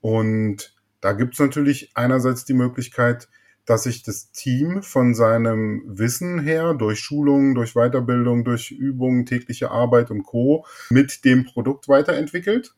[0.00, 3.28] Und da gibt es natürlich einerseits die Möglichkeit,
[3.66, 9.70] dass sich das Team von seinem Wissen her durch Schulungen, durch Weiterbildung, durch Übungen, tägliche
[9.70, 10.66] Arbeit und Co.
[10.90, 12.74] mit dem Produkt weiterentwickelt.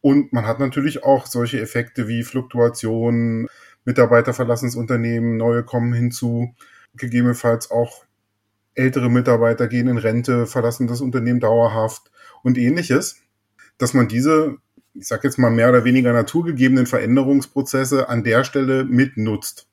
[0.00, 3.48] Und man hat natürlich auch solche Effekte wie Fluktuationen,
[3.84, 6.54] Mitarbeiter verlassen das Unternehmen, neue kommen hinzu,
[6.94, 8.04] gegebenenfalls auch
[8.74, 12.10] ältere Mitarbeiter gehen in Rente, verlassen das Unternehmen dauerhaft
[12.42, 13.16] und ähnliches,
[13.78, 14.56] dass man diese,
[14.94, 19.68] ich sage jetzt mal mehr oder weniger naturgegebenen Veränderungsprozesse an der Stelle mitnutzt.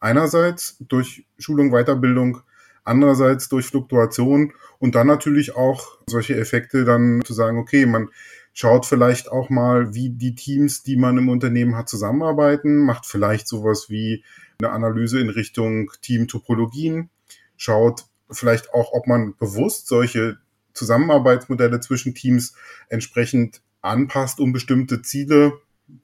[0.00, 2.42] Einerseits durch Schulung, Weiterbildung,
[2.84, 8.08] andererseits durch Fluktuation und dann natürlich auch solche Effekte dann zu sagen, okay, man
[8.52, 13.46] schaut vielleicht auch mal, wie die Teams, die man im Unternehmen hat, zusammenarbeiten, macht vielleicht
[13.46, 14.24] sowas wie
[14.60, 17.10] eine Analyse in Richtung Team-Topologien,
[17.56, 20.38] schaut, vielleicht auch, ob man bewusst solche
[20.74, 22.54] Zusammenarbeitsmodelle zwischen Teams
[22.88, 25.52] entsprechend anpasst, um bestimmte Ziele,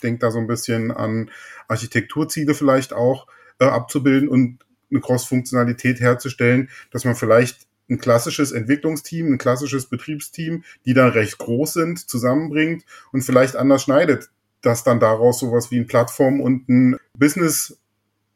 [0.02, 1.30] denkt da so ein bisschen an
[1.68, 3.26] Architekturziele vielleicht auch,
[3.58, 4.58] äh, abzubilden und
[4.90, 11.38] eine Cross-Funktionalität herzustellen, dass man vielleicht ein klassisches Entwicklungsteam, ein klassisches Betriebsteam, die dann recht
[11.38, 14.30] groß sind, zusammenbringt und vielleicht anders schneidet,
[14.62, 17.78] dass dann daraus sowas wie ein Plattform und ein Business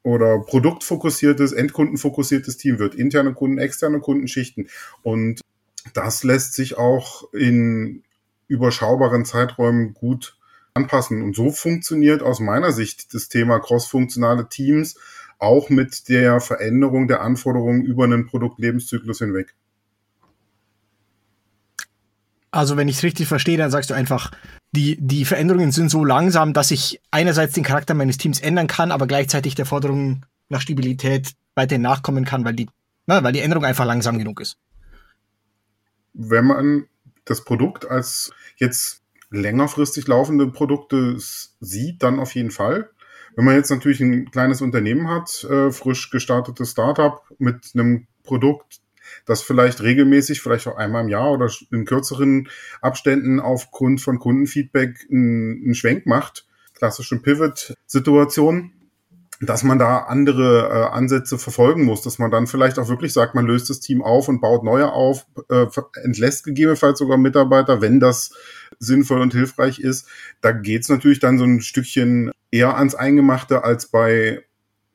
[0.08, 2.94] oder produktfokussiertes, endkundenfokussiertes Team wird.
[2.94, 4.68] Interne Kunden, externe Kundenschichten.
[5.02, 5.40] Und
[5.94, 8.02] das lässt sich auch in
[8.48, 10.36] überschaubaren Zeiträumen gut
[10.72, 11.22] anpassen.
[11.22, 14.98] Und so funktioniert aus meiner Sicht das Thema crossfunktionale Teams
[15.38, 19.54] auch mit der Veränderung der Anforderungen über einen Produktlebenszyklus hinweg.
[22.50, 24.30] Also wenn ich es richtig verstehe, dann sagst du einfach,
[24.72, 28.90] die, die Veränderungen sind so langsam, dass ich einerseits den Charakter meines Teams ändern kann,
[28.90, 32.68] aber gleichzeitig der Forderung nach Stabilität weiterhin nachkommen kann, weil die,
[33.06, 34.56] na, weil die Änderung einfach langsam genug ist.
[36.14, 36.86] Wenn man
[37.24, 42.90] das Produkt als jetzt längerfristig laufende Produkte sieht, dann auf jeden Fall.
[43.36, 48.80] Wenn man jetzt natürlich ein kleines Unternehmen hat, äh, frisch gestartetes Startup mit einem Produkt,
[49.26, 52.48] das vielleicht regelmäßig, vielleicht auch einmal im Jahr oder in kürzeren
[52.80, 58.72] Abständen aufgrund von Kundenfeedback einen, Schwenk macht, klassische Pivot-Situation,
[59.40, 63.34] dass man da andere äh, Ansätze verfolgen muss, dass man dann vielleicht auch wirklich sagt,
[63.34, 65.66] man löst das Team auf und baut neue auf, äh,
[66.02, 68.32] entlässt gegebenenfalls sogar Mitarbeiter, wenn das
[68.80, 70.08] sinnvoll und hilfreich ist.
[70.40, 74.44] Da geht's natürlich dann so ein Stückchen eher ans Eingemachte als bei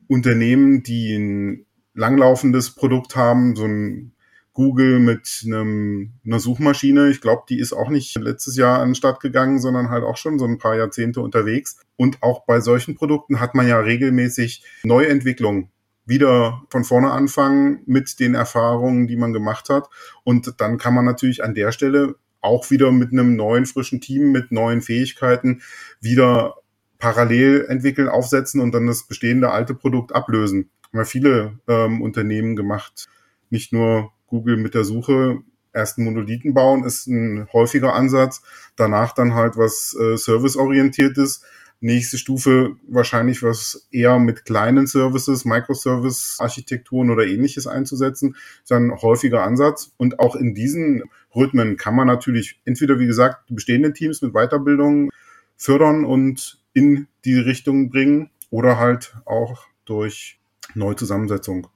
[0.08, 4.12] Unternehmen, die ein langlaufendes Produkt haben, so ein
[4.52, 7.10] Google mit einem, einer Suchmaschine.
[7.10, 10.16] Ich glaube, die ist auch nicht letztes Jahr an den Start gegangen, sondern halt auch
[10.16, 11.80] schon so ein paar Jahrzehnte unterwegs.
[11.96, 15.70] Und auch bei solchen Produkten hat man ja regelmäßig Neuentwicklungen
[16.06, 19.88] wieder von vorne anfangen mit den Erfahrungen, die man gemacht hat.
[20.22, 24.30] Und dann kann man natürlich an der Stelle auch wieder mit einem neuen, frischen Team,
[24.30, 25.62] mit neuen Fähigkeiten
[26.00, 26.56] wieder
[26.98, 30.70] parallel entwickeln, aufsetzen und dann das bestehende alte Produkt ablösen.
[30.94, 33.06] Haben ja viele ähm, Unternehmen gemacht.
[33.50, 35.38] Nicht nur Google mit der Suche
[35.72, 38.42] erst einen Monolithen bauen, ist ein häufiger Ansatz.
[38.76, 41.42] Danach dann halt was äh, serviceorientiertes.
[41.80, 48.36] Nächste Stufe wahrscheinlich was eher mit kleinen Services, Microservice-Architekturen oder ähnliches einzusetzen.
[48.62, 49.90] ist ein häufiger Ansatz.
[49.96, 51.02] Und auch in diesen
[51.34, 55.10] Rhythmen kann man natürlich entweder, wie gesagt, bestehende Teams mit Weiterbildung
[55.56, 60.38] fördern und in die Richtung bringen oder halt auch durch
[60.74, 61.68] Neuzusammensetzung.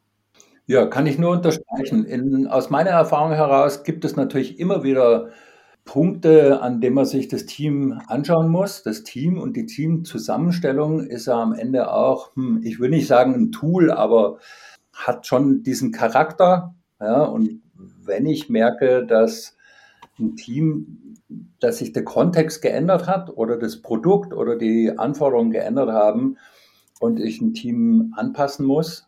[0.67, 2.05] Ja, kann ich nur unterstreichen.
[2.05, 5.31] In, aus meiner Erfahrung heraus gibt es natürlich immer wieder
[5.87, 8.83] Punkte, an denen man sich das Team anschauen muss.
[8.83, 13.35] Das Team und die Teamzusammenstellung ist ja am Ende auch, hm, ich will nicht sagen
[13.35, 14.39] ein Tool, aber
[14.93, 16.75] hat schon diesen Charakter.
[17.01, 17.63] Ja, und
[18.05, 19.57] wenn ich merke, dass
[20.19, 21.17] ein Team,
[21.61, 26.37] dass sich der Kontext geändert hat oder das Produkt oder die Anforderungen geändert haben
[27.01, 29.07] und ich ein Team anpassen muss,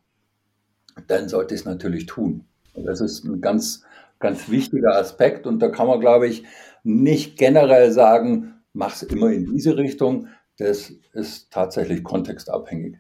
[1.07, 2.45] dann sollte ich es natürlich tun.
[2.75, 3.85] Das ist ein ganz,
[4.19, 5.47] ganz wichtiger Aspekt.
[5.47, 6.45] Und da kann man, glaube ich,
[6.83, 10.29] nicht generell sagen, mach es immer in diese Richtung.
[10.59, 12.99] Das ist tatsächlich kontextabhängig.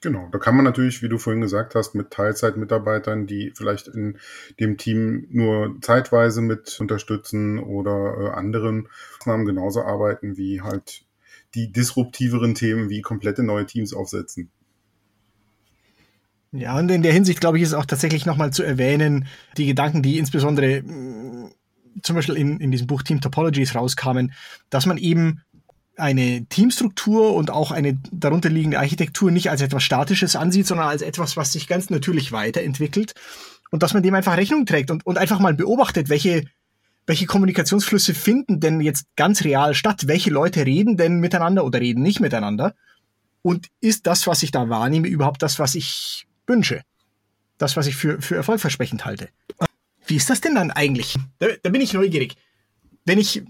[0.00, 4.18] Genau, da kann man natürlich, wie du vorhin gesagt hast, mit Teilzeitmitarbeitern, die vielleicht in
[4.58, 11.04] dem Team nur zeitweise mit unterstützen oder äh, anderen Maßnahmen genauso arbeiten wie halt
[11.54, 14.50] die disruptiveren Themen wie komplette neue Teams aufsetzen.
[16.52, 20.02] Ja, und in der Hinsicht, glaube ich, ist auch tatsächlich nochmal zu erwähnen, die Gedanken,
[20.02, 21.50] die insbesondere mh, mm,
[22.02, 24.32] zum Beispiel in, in diesem Buch Team Topologies rauskamen,
[24.70, 25.42] dass man eben
[25.96, 31.36] eine Teamstruktur und auch eine darunterliegende Architektur nicht als etwas Statisches ansieht, sondern als etwas,
[31.36, 33.14] was sich ganz natürlich weiterentwickelt
[33.70, 36.44] und dass man dem einfach Rechnung trägt und, und einfach mal beobachtet, welche,
[37.06, 42.02] welche Kommunikationsflüsse finden denn jetzt ganz real statt, welche Leute reden denn miteinander oder reden
[42.02, 42.74] nicht miteinander
[43.42, 46.82] und ist das, was ich da wahrnehme, überhaupt das, was ich wünsche,
[47.58, 49.28] das, was ich für, für erfolgversprechend halte.
[50.06, 51.16] Wie ist das denn dann eigentlich?
[51.38, 52.36] Da, da bin ich neugierig.
[53.04, 53.42] Wenn ich,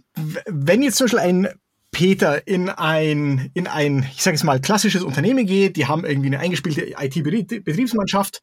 [0.47, 1.49] wenn jetzt zum Beispiel ein
[1.91, 6.29] Peter in ein, in ein, ich sage es mal, klassisches Unternehmen geht, die haben irgendwie
[6.29, 8.43] eine eingespielte IT-Betriebsmannschaft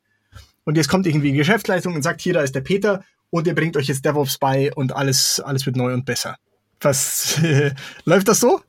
[0.66, 3.56] und jetzt kommt irgendwie eine Geschäftsleitung und sagt, hier, da ist der Peter und ihr
[3.56, 6.36] bringt euch jetzt DevOps bei und alles, alles wird neu und besser.
[6.82, 7.40] Was,
[8.06, 8.62] läuft das so?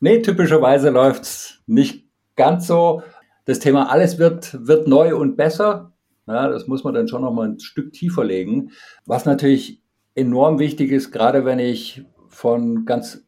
[0.00, 3.02] Nee, typischerweise läuft es nicht ganz so.
[3.44, 5.92] Das Thema alles wird, wird neu und besser.
[6.26, 8.70] Ja, das muss man dann schon noch mal ein Stück tiefer legen.
[9.06, 9.80] Was natürlich
[10.14, 13.24] enorm wichtig ist, gerade wenn ich von ganz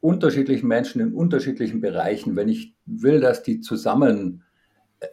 [0.00, 4.44] unterschiedlichen Menschen in unterschiedlichen Bereichen, wenn ich will, dass die zusammen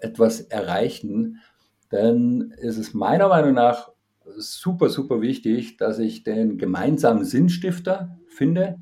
[0.02, 1.42] etwas erreichen,
[1.90, 3.90] dann ist es meiner Meinung nach
[4.38, 8.80] super, super wichtig, dass ich den gemeinsamen Sinnstifter finde.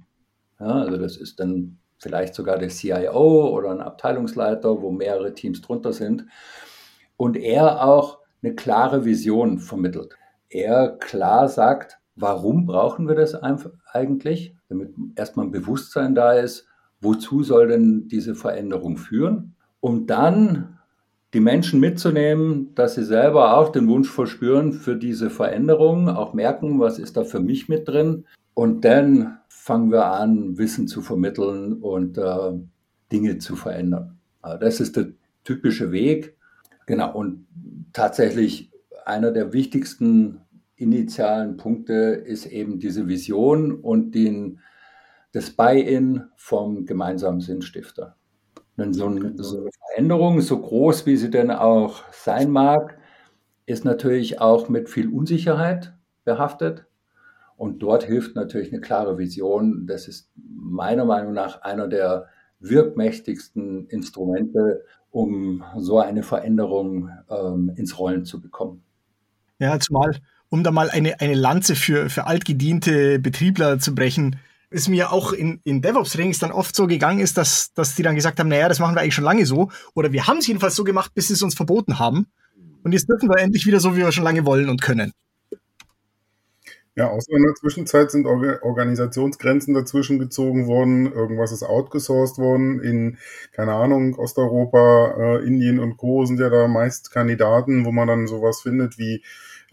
[0.59, 5.61] Ja, also das ist dann vielleicht sogar der CIO oder ein Abteilungsleiter, wo mehrere Teams
[5.61, 6.25] drunter sind.
[7.17, 10.17] Und er auch eine klare Vision vermittelt.
[10.49, 14.55] Er klar sagt, warum brauchen wir das eigentlich?
[14.73, 16.67] damit erstmal ein Bewusstsein da ist,
[16.99, 20.72] wozu soll denn diese Veränderung führen, um dann
[21.33, 26.79] die Menschen mitzunehmen, dass sie selber auch den Wunsch verspüren für diese Veränderung, auch merken,
[26.79, 28.25] was ist da für mich mit drin.
[28.53, 32.51] Und dann fangen wir an, Wissen zu vermitteln und äh,
[33.11, 34.19] Dinge zu verändern.
[34.41, 35.07] Also das ist der
[35.43, 36.37] typische Weg.
[36.85, 37.47] Genau, und
[37.93, 38.71] tatsächlich
[39.05, 40.41] einer der wichtigsten
[40.75, 44.59] initialen Punkte ist eben diese Vision und den,
[45.31, 48.17] das Buy-in vom gemeinsamen Sinnstifter.
[48.77, 52.97] Denn so, ein, so eine Veränderung, so groß wie sie denn auch sein mag,
[53.65, 56.85] ist natürlich auch mit viel Unsicherheit behaftet.
[57.55, 59.85] Und dort hilft natürlich eine klare Vision.
[59.85, 62.27] Das ist meiner Meinung nach einer der
[62.59, 68.83] wirkmächtigsten Instrumente, um so eine Veränderung ähm, ins Rollen zu bekommen.
[69.59, 74.35] Ja, zumal um da mal eine, eine Lanze für, für altgediente Betriebler zu brechen,
[74.73, 78.15] ist mir auch in, in DevOps-Rings dann oft so gegangen ist, dass, dass die dann
[78.15, 79.69] gesagt haben, naja, das machen wir eigentlich schon lange so.
[79.93, 82.27] Oder wir haben es jedenfalls so gemacht, bis sie es uns verboten haben.
[82.83, 85.13] Und jetzt dürfen wir endlich wieder so, wie wir schon lange wollen und können.
[86.95, 92.81] Ja, außer in der Zwischenzeit sind Organisationsgrenzen dazwischen gezogen worden, irgendwas ist outgesourced worden.
[92.81, 93.17] In,
[93.51, 96.25] keine Ahnung, Osteuropa, äh, Indien und Co.
[96.25, 99.23] sind ja da meist Kandidaten, wo man dann sowas findet wie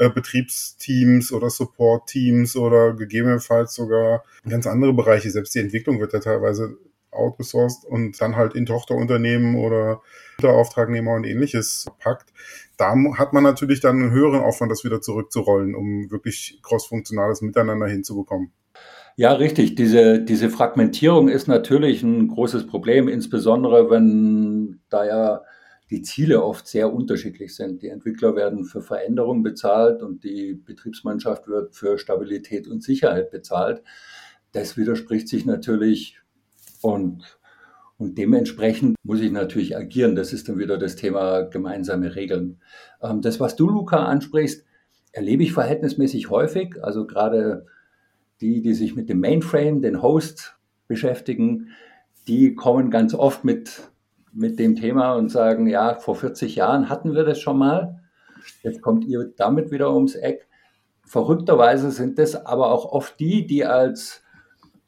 [0.00, 5.30] äh, Betriebsteams oder Support-Teams oder gegebenenfalls sogar ganz andere Bereiche.
[5.30, 6.78] Selbst die Entwicklung wird ja teilweise
[7.10, 10.00] outgesourced und dann halt in Tochterunternehmen oder
[10.42, 12.32] Auftragnehmer und ähnliches packt.
[12.78, 17.86] Da hat man natürlich dann einen höheren Aufwand, das wieder zurückzurollen, um wirklich crossfunktionales Miteinander
[17.86, 18.52] hinzubekommen.
[19.16, 19.74] Ja, richtig.
[19.74, 25.42] Diese, diese Fragmentierung ist natürlich ein großes Problem, insbesondere wenn da ja
[25.90, 27.82] die Ziele oft sehr unterschiedlich sind.
[27.82, 33.82] Die Entwickler werden für Veränderung bezahlt und die Betriebsmannschaft wird für Stabilität und Sicherheit bezahlt.
[34.52, 36.20] Das widerspricht sich natürlich
[36.80, 37.38] und,
[37.98, 40.14] und dementsprechend muss ich natürlich agieren.
[40.14, 42.60] Das ist dann wieder das Thema gemeinsame Regeln.
[43.02, 44.64] Ähm, das, was du, Luca, ansprichst,
[45.12, 46.82] erlebe ich verhältnismäßig häufig.
[46.82, 47.66] Also gerade
[48.40, 51.70] die, die sich mit dem Mainframe, den Host beschäftigen,
[52.28, 53.89] die kommen ganz oft mit,
[54.32, 58.00] mit dem Thema und sagen, ja, vor 40 Jahren hatten wir das schon mal.
[58.62, 60.48] Jetzt kommt ihr damit wieder ums Eck.
[61.04, 64.22] Verrückterweise sind das aber auch oft die, die als,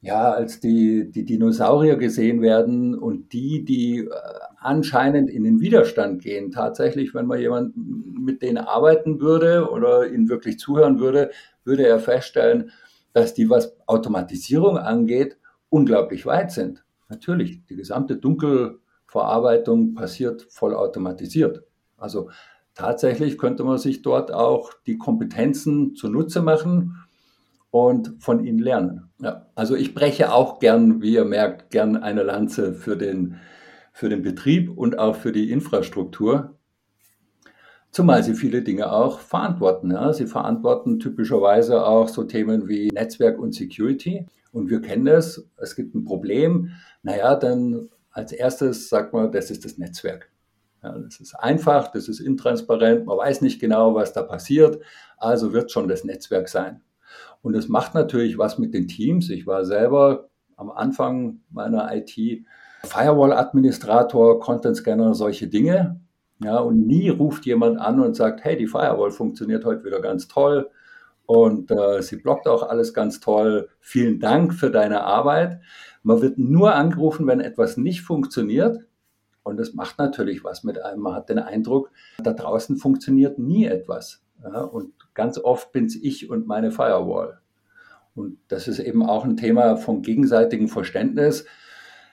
[0.00, 4.10] ja, als die, die Dinosaurier gesehen werden und die, die äh,
[4.58, 6.52] anscheinend in den Widerstand gehen.
[6.52, 11.30] Tatsächlich, wenn man jemand mit denen arbeiten würde oder ihnen wirklich zuhören würde,
[11.64, 12.70] würde er feststellen,
[13.12, 15.36] dass die, was Automatisierung angeht,
[15.68, 16.84] unglaublich weit sind.
[17.08, 18.16] Natürlich, die gesamte
[19.12, 21.64] Dunkelverarbeitung passiert vollautomatisiert.
[21.96, 22.30] Also
[22.74, 26.96] tatsächlich könnte man sich dort auch die Kompetenzen zunutze machen
[27.70, 29.10] und von ihnen lernen.
[29.20, 33.36] Ja, also ich breche auch gern, wie ihr merkt, gern eine Lanze für den,
[33.92, 36.56] für den Betrieb und auch für die Infrastruktur.
[37.90, 39.90] Zumal sie viele Dinge auch verantworten.
[39.90, 40.14] Ja.
[40.14, 44.26] Sie verantworten typischerweise auch so Themen wie Netzwerk und Security.
[44.50, 45.46] Und wir kennen das.
[45.58, 46.70] Es gibt ein Problem.
[47.02, 50.30] Naja, dann als erstes sagt man, das ist das Netzwerk.
[50.82, 54.82] Ja, das ist einfach, das ist intransparent, man weiß nicht genau, was da passiert,
[55.16, 56.80] also wird schon das Netzwerk sein.
[57.40, 59.30] Und es macht natürlich was mit den Teams.
[59.30, 62.44] Ich war selber am Anfang meiner IT
[62.84, 66.00] Firewall-Administrator, Content-Scanner, solche Dinge.
[66.42, 70.26] Ja, und nie ruft jemand an und sagt, hey, die Firewall funktioniert heute wieder ganz
[70.26, 70.68] toll
[71.26, 73.68] und äh, sie blockt auch alles ganz toll.
[73.80, 75.60] Vielen Dank für deine Arbeit.
[76.02, 78.84] Man wird nur angerufen, wenn etwas nicht funktioniert.
[79.44, 81.00] Und das macht natürlich was mit einem.
[81.00, 81.90] Man hat den Eindruck,
[82.22, 84.22] da draußen funktioniert nie etwas.
[84.42, 87.40] Ja, und ganz oft bin es ich und meine Firewall.
[88.14, 91.44] Und das ist eben auch ein Thema von gegenseitigem Verständnis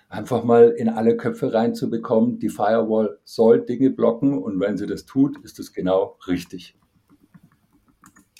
[0.09, 5.05] einfach mal in alle Köpfe reinzubekommen, die Firewall soll Dinge blocken und wenn sie das
[5.05, 6.75] tut, ist es genau richtig.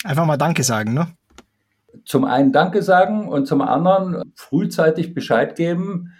[0.02, 1.14] Einfach mal Danke sagen, ne?
[2.04, 6.12] Zum einen Danke sagen und zum anderen frühzeitig Bescheid geben,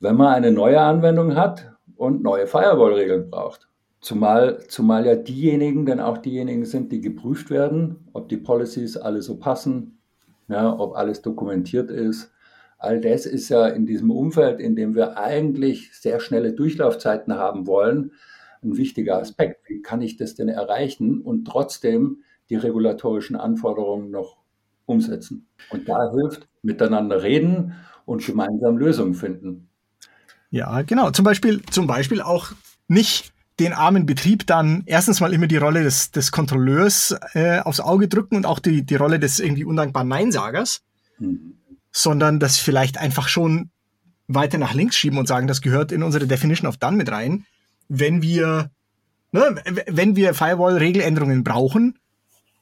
[0.00, 3.68] wenn man eine neue Anwendung hat und neue Firewall-Regeln braucht.
[4.00, 9.22] Zumal, zumal ja diejenigen dann auch diejenigen sind, die geprüft werden, ob die Policies alle
[9.22, 9.98] so passen,
[10.46, 12.32] ja, ob alles dokumentiert ist
[12.78, 17.66] All das ist ja in diesem Umfeld, in dem wir eigentlich sehr schnelle Durchlaufzeiten haben
[17.66, 18.12] wollen,
[18.62, 19.68] ein wichtiger Aspekt.
[19.68, 24.38] Wie kann ich das denn erreichen und trotzdem die regulatorischen Anforderungen noch
[24.88, 25.48] umsetzen?
[25.70, 27.74] Und da hilft miteinander reden
[28.04, 29.68] und gemeinsam Lösungen finden.
[30.50, 31.10] Ja, genau.
[31.10, 32.52] Zum Beispiel, zum Beispiel auch
[32.88, 37.80] nicht den armen Betrieb dann erstens mal immer die Rolle des, des Kontrolleurs äh, aufs
[37.80, 40.82] Auge drücken und auch die, die Rolle des irgendwie undankbaren Neinsagers,
[41.18, 41.58] mhm
[41.92, 43.70] sondern das vielleicht einfach schon
[44.26, 47.46] weiter nach links schieben und sagen, das gehört in unsere Definition of Done mit rein.
[47.88, 48.70] Wenn wir,
[49.32, 51.98] ne, wenn wir Firewall-Regeländerungen brauchen,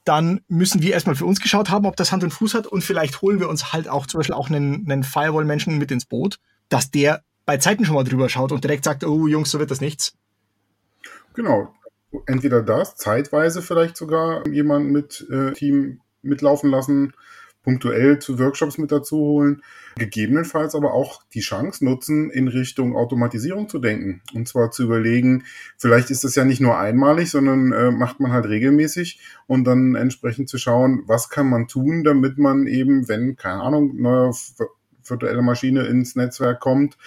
[0.07, 2.83] dann müssen wir erstmal für uns geschaut haben, ob das Hand und Fuß hat und
[2.83, 6.39] vielleicht holen wir uns halt auch zum Beispiel auch einen, einen Firewall-Menschen mit ins Boot,
[6.69, 9.71] dass der bei Zeiten schon mal drüber schaut und direkt sagt, oh Jungs, so wird
[9.71, 10.13] das nichts.
[11.33, 11.73] Genau.
[12.25, 17.13] Entweder das, zeitweise vielleicht sogar jemand mit äh, Team mitlaufen lassen,
[17.67, 19.61] punktuell zu Workshops mit dazu holen,
[19.97, 24.21] gegebenenfalls aber auch die Chance nutzen, in Richtung Automatisierung zu denken.
[24.33, 25.43] Und zwar zu überlegen,
[25.77, 29.95] vielleicht ist das ja nicht nur einmalig, sondern äh, macht man halt regelmäßig und dann
[29.95, 34.31] entsprechend zu schauen, was kann man tun, damit man eben, wenn, keine Ahnung, neue
[35.03, 36.97] virtuelle Maschine ins Netzwerk kommt,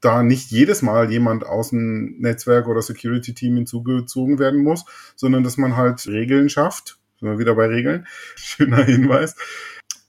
[0.00, 5.56] da nicht jedes Mal jemand aus dem Netzwerk oder Security-Team hinzugezogen werden muss, sondern dass
[5.56, 9.36] man halt Regeln schafft, sind wir wieder bei Regeln, schöner Hinweis,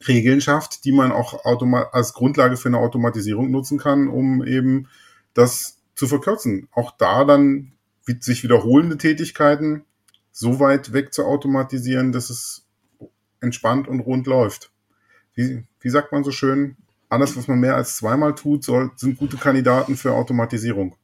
[0.07, 1.45] Regeln schafft, die man auch
[1.93, 4.87] als Grundlage für eine Automatisierung nutzen kann, um eben
[5.33, 6.67] das zu verkürzen.
[6.71, 7.73] Auch da dann
[8.19, 9.85] sich wiederholende Tätigkeiten
[10.31, 12.65] so weit weg zu automatisieren, dass es
[13.41, 14.71] entspannt und rund läuft.
[15.33, 16.77] Wie, wie sagt man so schön,
[17.09, 20.95] alles, was man mehr als zweimal tut, soll, sind gute Kandidaten für Automatisierung.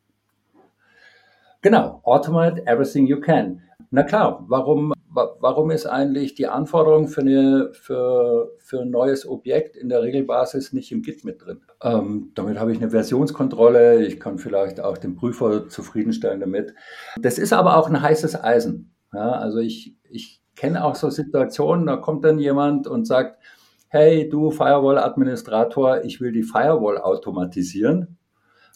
[1.61, 3.61] Genau, automate everything you can.
[3.91, 9.75] Na klar, warum warum ist eigentlich die Anforderung für, eine, für, für ein neues Objekt
[9.75, 11.61] in der Regelbasis nicht im Git mit drin?
[11.81, 16.73] Ähm, damit habe ich eine Versionskontrolle, ich kann vielleicht auch den Prüfer zufriedenstellen damit.
[17.19, 18.93] Das ist aber auch ein heißes Eisen.
[19.13, 23.41] Ja, also ich, ich kenne auch so Situationen, da kommt dann jemand und sagt,
[23.87, 28.17] hey du Firewall-Administrator, ich will die Firewall automatisieren.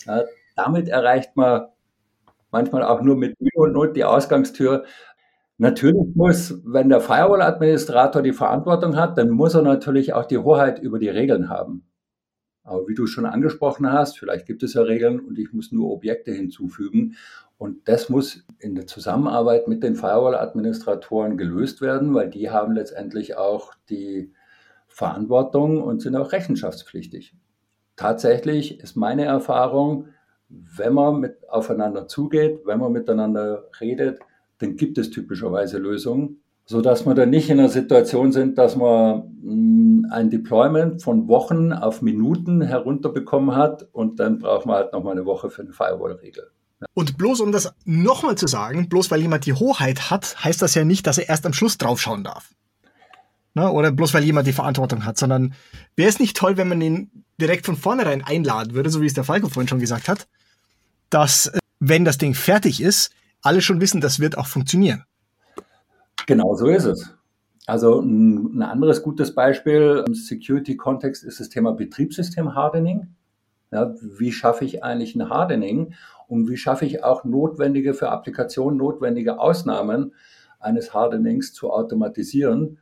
[0.06, 0.24] Ja,
[0.56, 1.68] damit erreicht man
[2.52, 4.86] manchmal auch nur mit Mühe und Not die Ausgangstür.
[5.62, 10.80] Natürlich muss, wenn der Firewall-Administrator die Verantwortung hat, dann muss er natürlich auch die Hoheit
[10.80, 11.86] über die Regeln haben.
[12.64, 15.92] Aber wie du schon angesprochen hast, vielleicht gibt es ja Regeln und ich muss nur
[15.92, 17.16] Objekte hinzufügen.
[17.60, 23.38] Und das muss in der Zusammenarbeit mit den Firewall-Administratoren gelöst werden, weil die haben letztendlich
[23.38, 24.34] auch die
[24.88, 27.36] Verantwortung und sind auch rechenschaftspflichtig.
[27.96, 30.08] tatsächlich ist meine Erfahrung,
[30.50, 34.22] wenn man mit aufeinander zugeht, wenn man miteinander redet,
[34.62, 39.24] dann gibt es typischerweise Lösungen, sodass wir dann nicht in einer Situation sind, dass man
[39.42, 45.14] hm, ein Deployment von Wochen auf Minuten herunterbekommen hat und dann braucht man halt nochmal
[45.14, 46.52] eine Woche für eine Firewall-Regel.
[46.94, 50.74] Und bloß um das nochmal zu sagen, bloß weil jemand die Hoheit hat, heißt das
[50.76, 52.54] ja nicht, dass er erst am Schluss draufschauen darf.
[53.54, 53.70] Ne?
[53.70, 55.54] Oder bloß weil jemand die Verantwortung hat, sondern
[55.96, 59.14] wäre es nicht toll, wenn man ihn direkt von vornherein einladen würde, so wie es
[59.14, 60.28] der Falco vorhin schon gesagt hat,
[61.10, 63.12] dass, äh, wenn das Ding fertig ist,
[63.42, 65.04] alle schon wissen, das wird auch funktionieren.
[66.28, 67.16] Genau so ist es.
[67.68, 73.08] Also ein, anderes gutes Beispiel im Security-Kontext ist das Thema Betriebssystem-Hardening.
[73.72, 75.94] Ja, wie schaffe ich eigentlich ein Hardening
[76.28, 80.14] und wie schaffe ich auch notwendige für Applikationen notwendige Ausnahmen
[80.60, 82.80] eines Hardenings zu automatisieren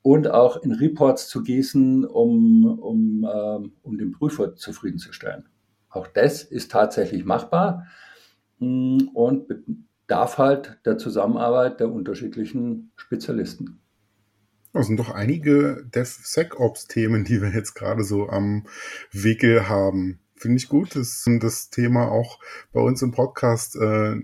[0.00, 5.44] und auch in Reports zu gießen, um, um, äh, um den Prüfer zufriedenzustellen.
[5.90, 7.86] Auch das ist tatsächlich machbar
[8.58, 9.46] mm, und
[10.12, 13.80] bedarf halt der Zusammenarbeit der unterschiedlichen Spezialisten.
[14.74, 18.66] Das sind doch einige DevSecOps-Themen, die wir jetzt gerade so am
[19.10, 20.20] Wickel haben.
[20.36, 22.40] Finde ich gut, dass das Thema auch
[22.74, 24.16] bei uns im Podcast äh,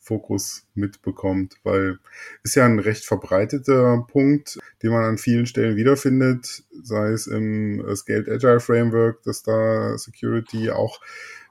[0.00, 2.00] Fokus mitbekommt, weil
[2.42, 7.84] ist ja ein recht verbreiteter Punkt, den man an vielen Stellen wiederfindet, sei es im
[7.94, 11.00] Scaled Agile Framework, dass da Security auch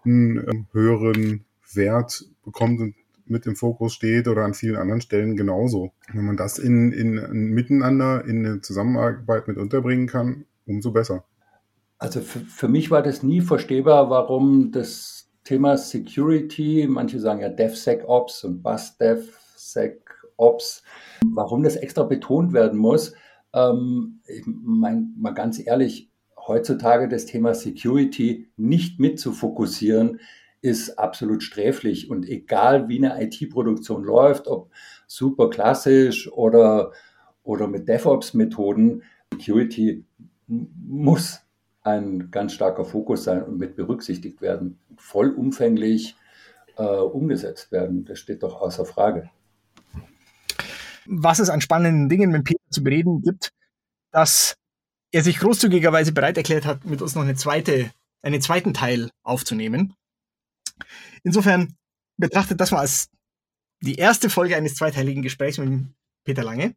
[0.03, 2.95] einen ähm, höheren Wert bekommt und
[3.30, 5.91] mit im Fokus steht oder an vielen anderen Stellen genauso.
[6.13, 11.23] Wenn man das in, in, in Miteinander, in eine Zusammenarbeit mit unterbringen kann, umso besser.
[11.99, 17.49] Also für, für mich war das nie verstehbar, warum das Thema Security, manche sagen ja
[17.49, 20.84] DevSecOps und BusDevSecOps,
[21.34, 23.13] warum das extra betont werden muss.
[23.53, 26.11] Ähm, ich mein, mal ganz ehrlich,
[26.47, 30.19] heutzutage das Thema Security nicht mit zu fokussieren,
[30.62, 32.10] ist absolut sträflich.
[32.10, 34.72] Und egal wie eine IT-Produktion läuft, ob
[35.08, 36.91] super klassisch oder,
[37.43, 39.03] oder mit DevOps-Methoden,
[39.34, 40.05] Security
[40.47, 41.41] muss
[41.84, 46.16] ein ganz starker Fokus sein und mit berücksichtigt werden, vollumfänglich
[46.78, 48.05] äh, umgesetzt werden.
[48.05, 49.30] Das steht doch außer Frage.
[51.05, 53.51] Was es an spannenden Dingen mit Peter zu bereden gibt,
[54.12, 54.55] dass
[55.12, 57.91] er sich großzügigerweise bereit erklärt hat, mit uns noch eine zweite,
[58.22, 59.93] einen zweiten Teil aufzunehmen.
[61.23, 61.75] Insofern
[62.17, 63.09] betrachtet das mal als
[63.82, 65.86] die erste Folge eines zweiteiligen Gesprächs mit
[66.23, 66.73] Peter Lange.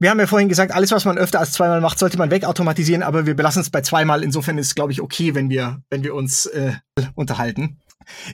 [0.00, 3.02] Wir haben ja vorhin gesagt, alles, was man öfter als zweimal macht, sollte man wegautomatisieren,
[3.02, 4.22] aber wir belassen es bei zweimal.
[4.22, 6.74] Insofern ist es, glaube ich, okay, wenn wir, wenn wir uns äh,
[7.14, 7.80] unterhalten.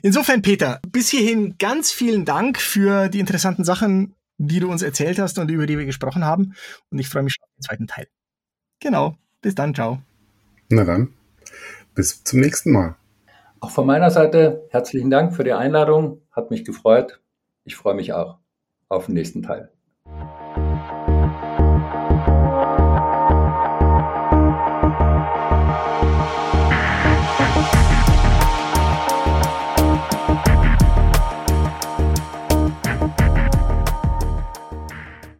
[0.01, 5.19] Insofern, Peter, bis hierhin ganz vielen Dank für die interessanten Sachen, die du uns erzählt
[5.19, 6.55] hast und über die wir gesprochen haben.
[6.89, 8.07] Und ich freue mich schon auf den zweiten Teil.
[8.79, 9.15] Genau.
[9.41, 9.73] Bis dann.
[9.73, 10.01] Ciao.
[10.69, 11.13] Na dann.
[11.95, 12.95] Bis zum nächsten Mal.
[13.61, 16.23] Auch von meiner Seite herzlichen Dank für die Einladung.
[16.31, 17.21] Hat mich gefreut.
[17.63, 18.39] Ich freue mich auch
[18.89, 19.71] auf den nächsten Teil.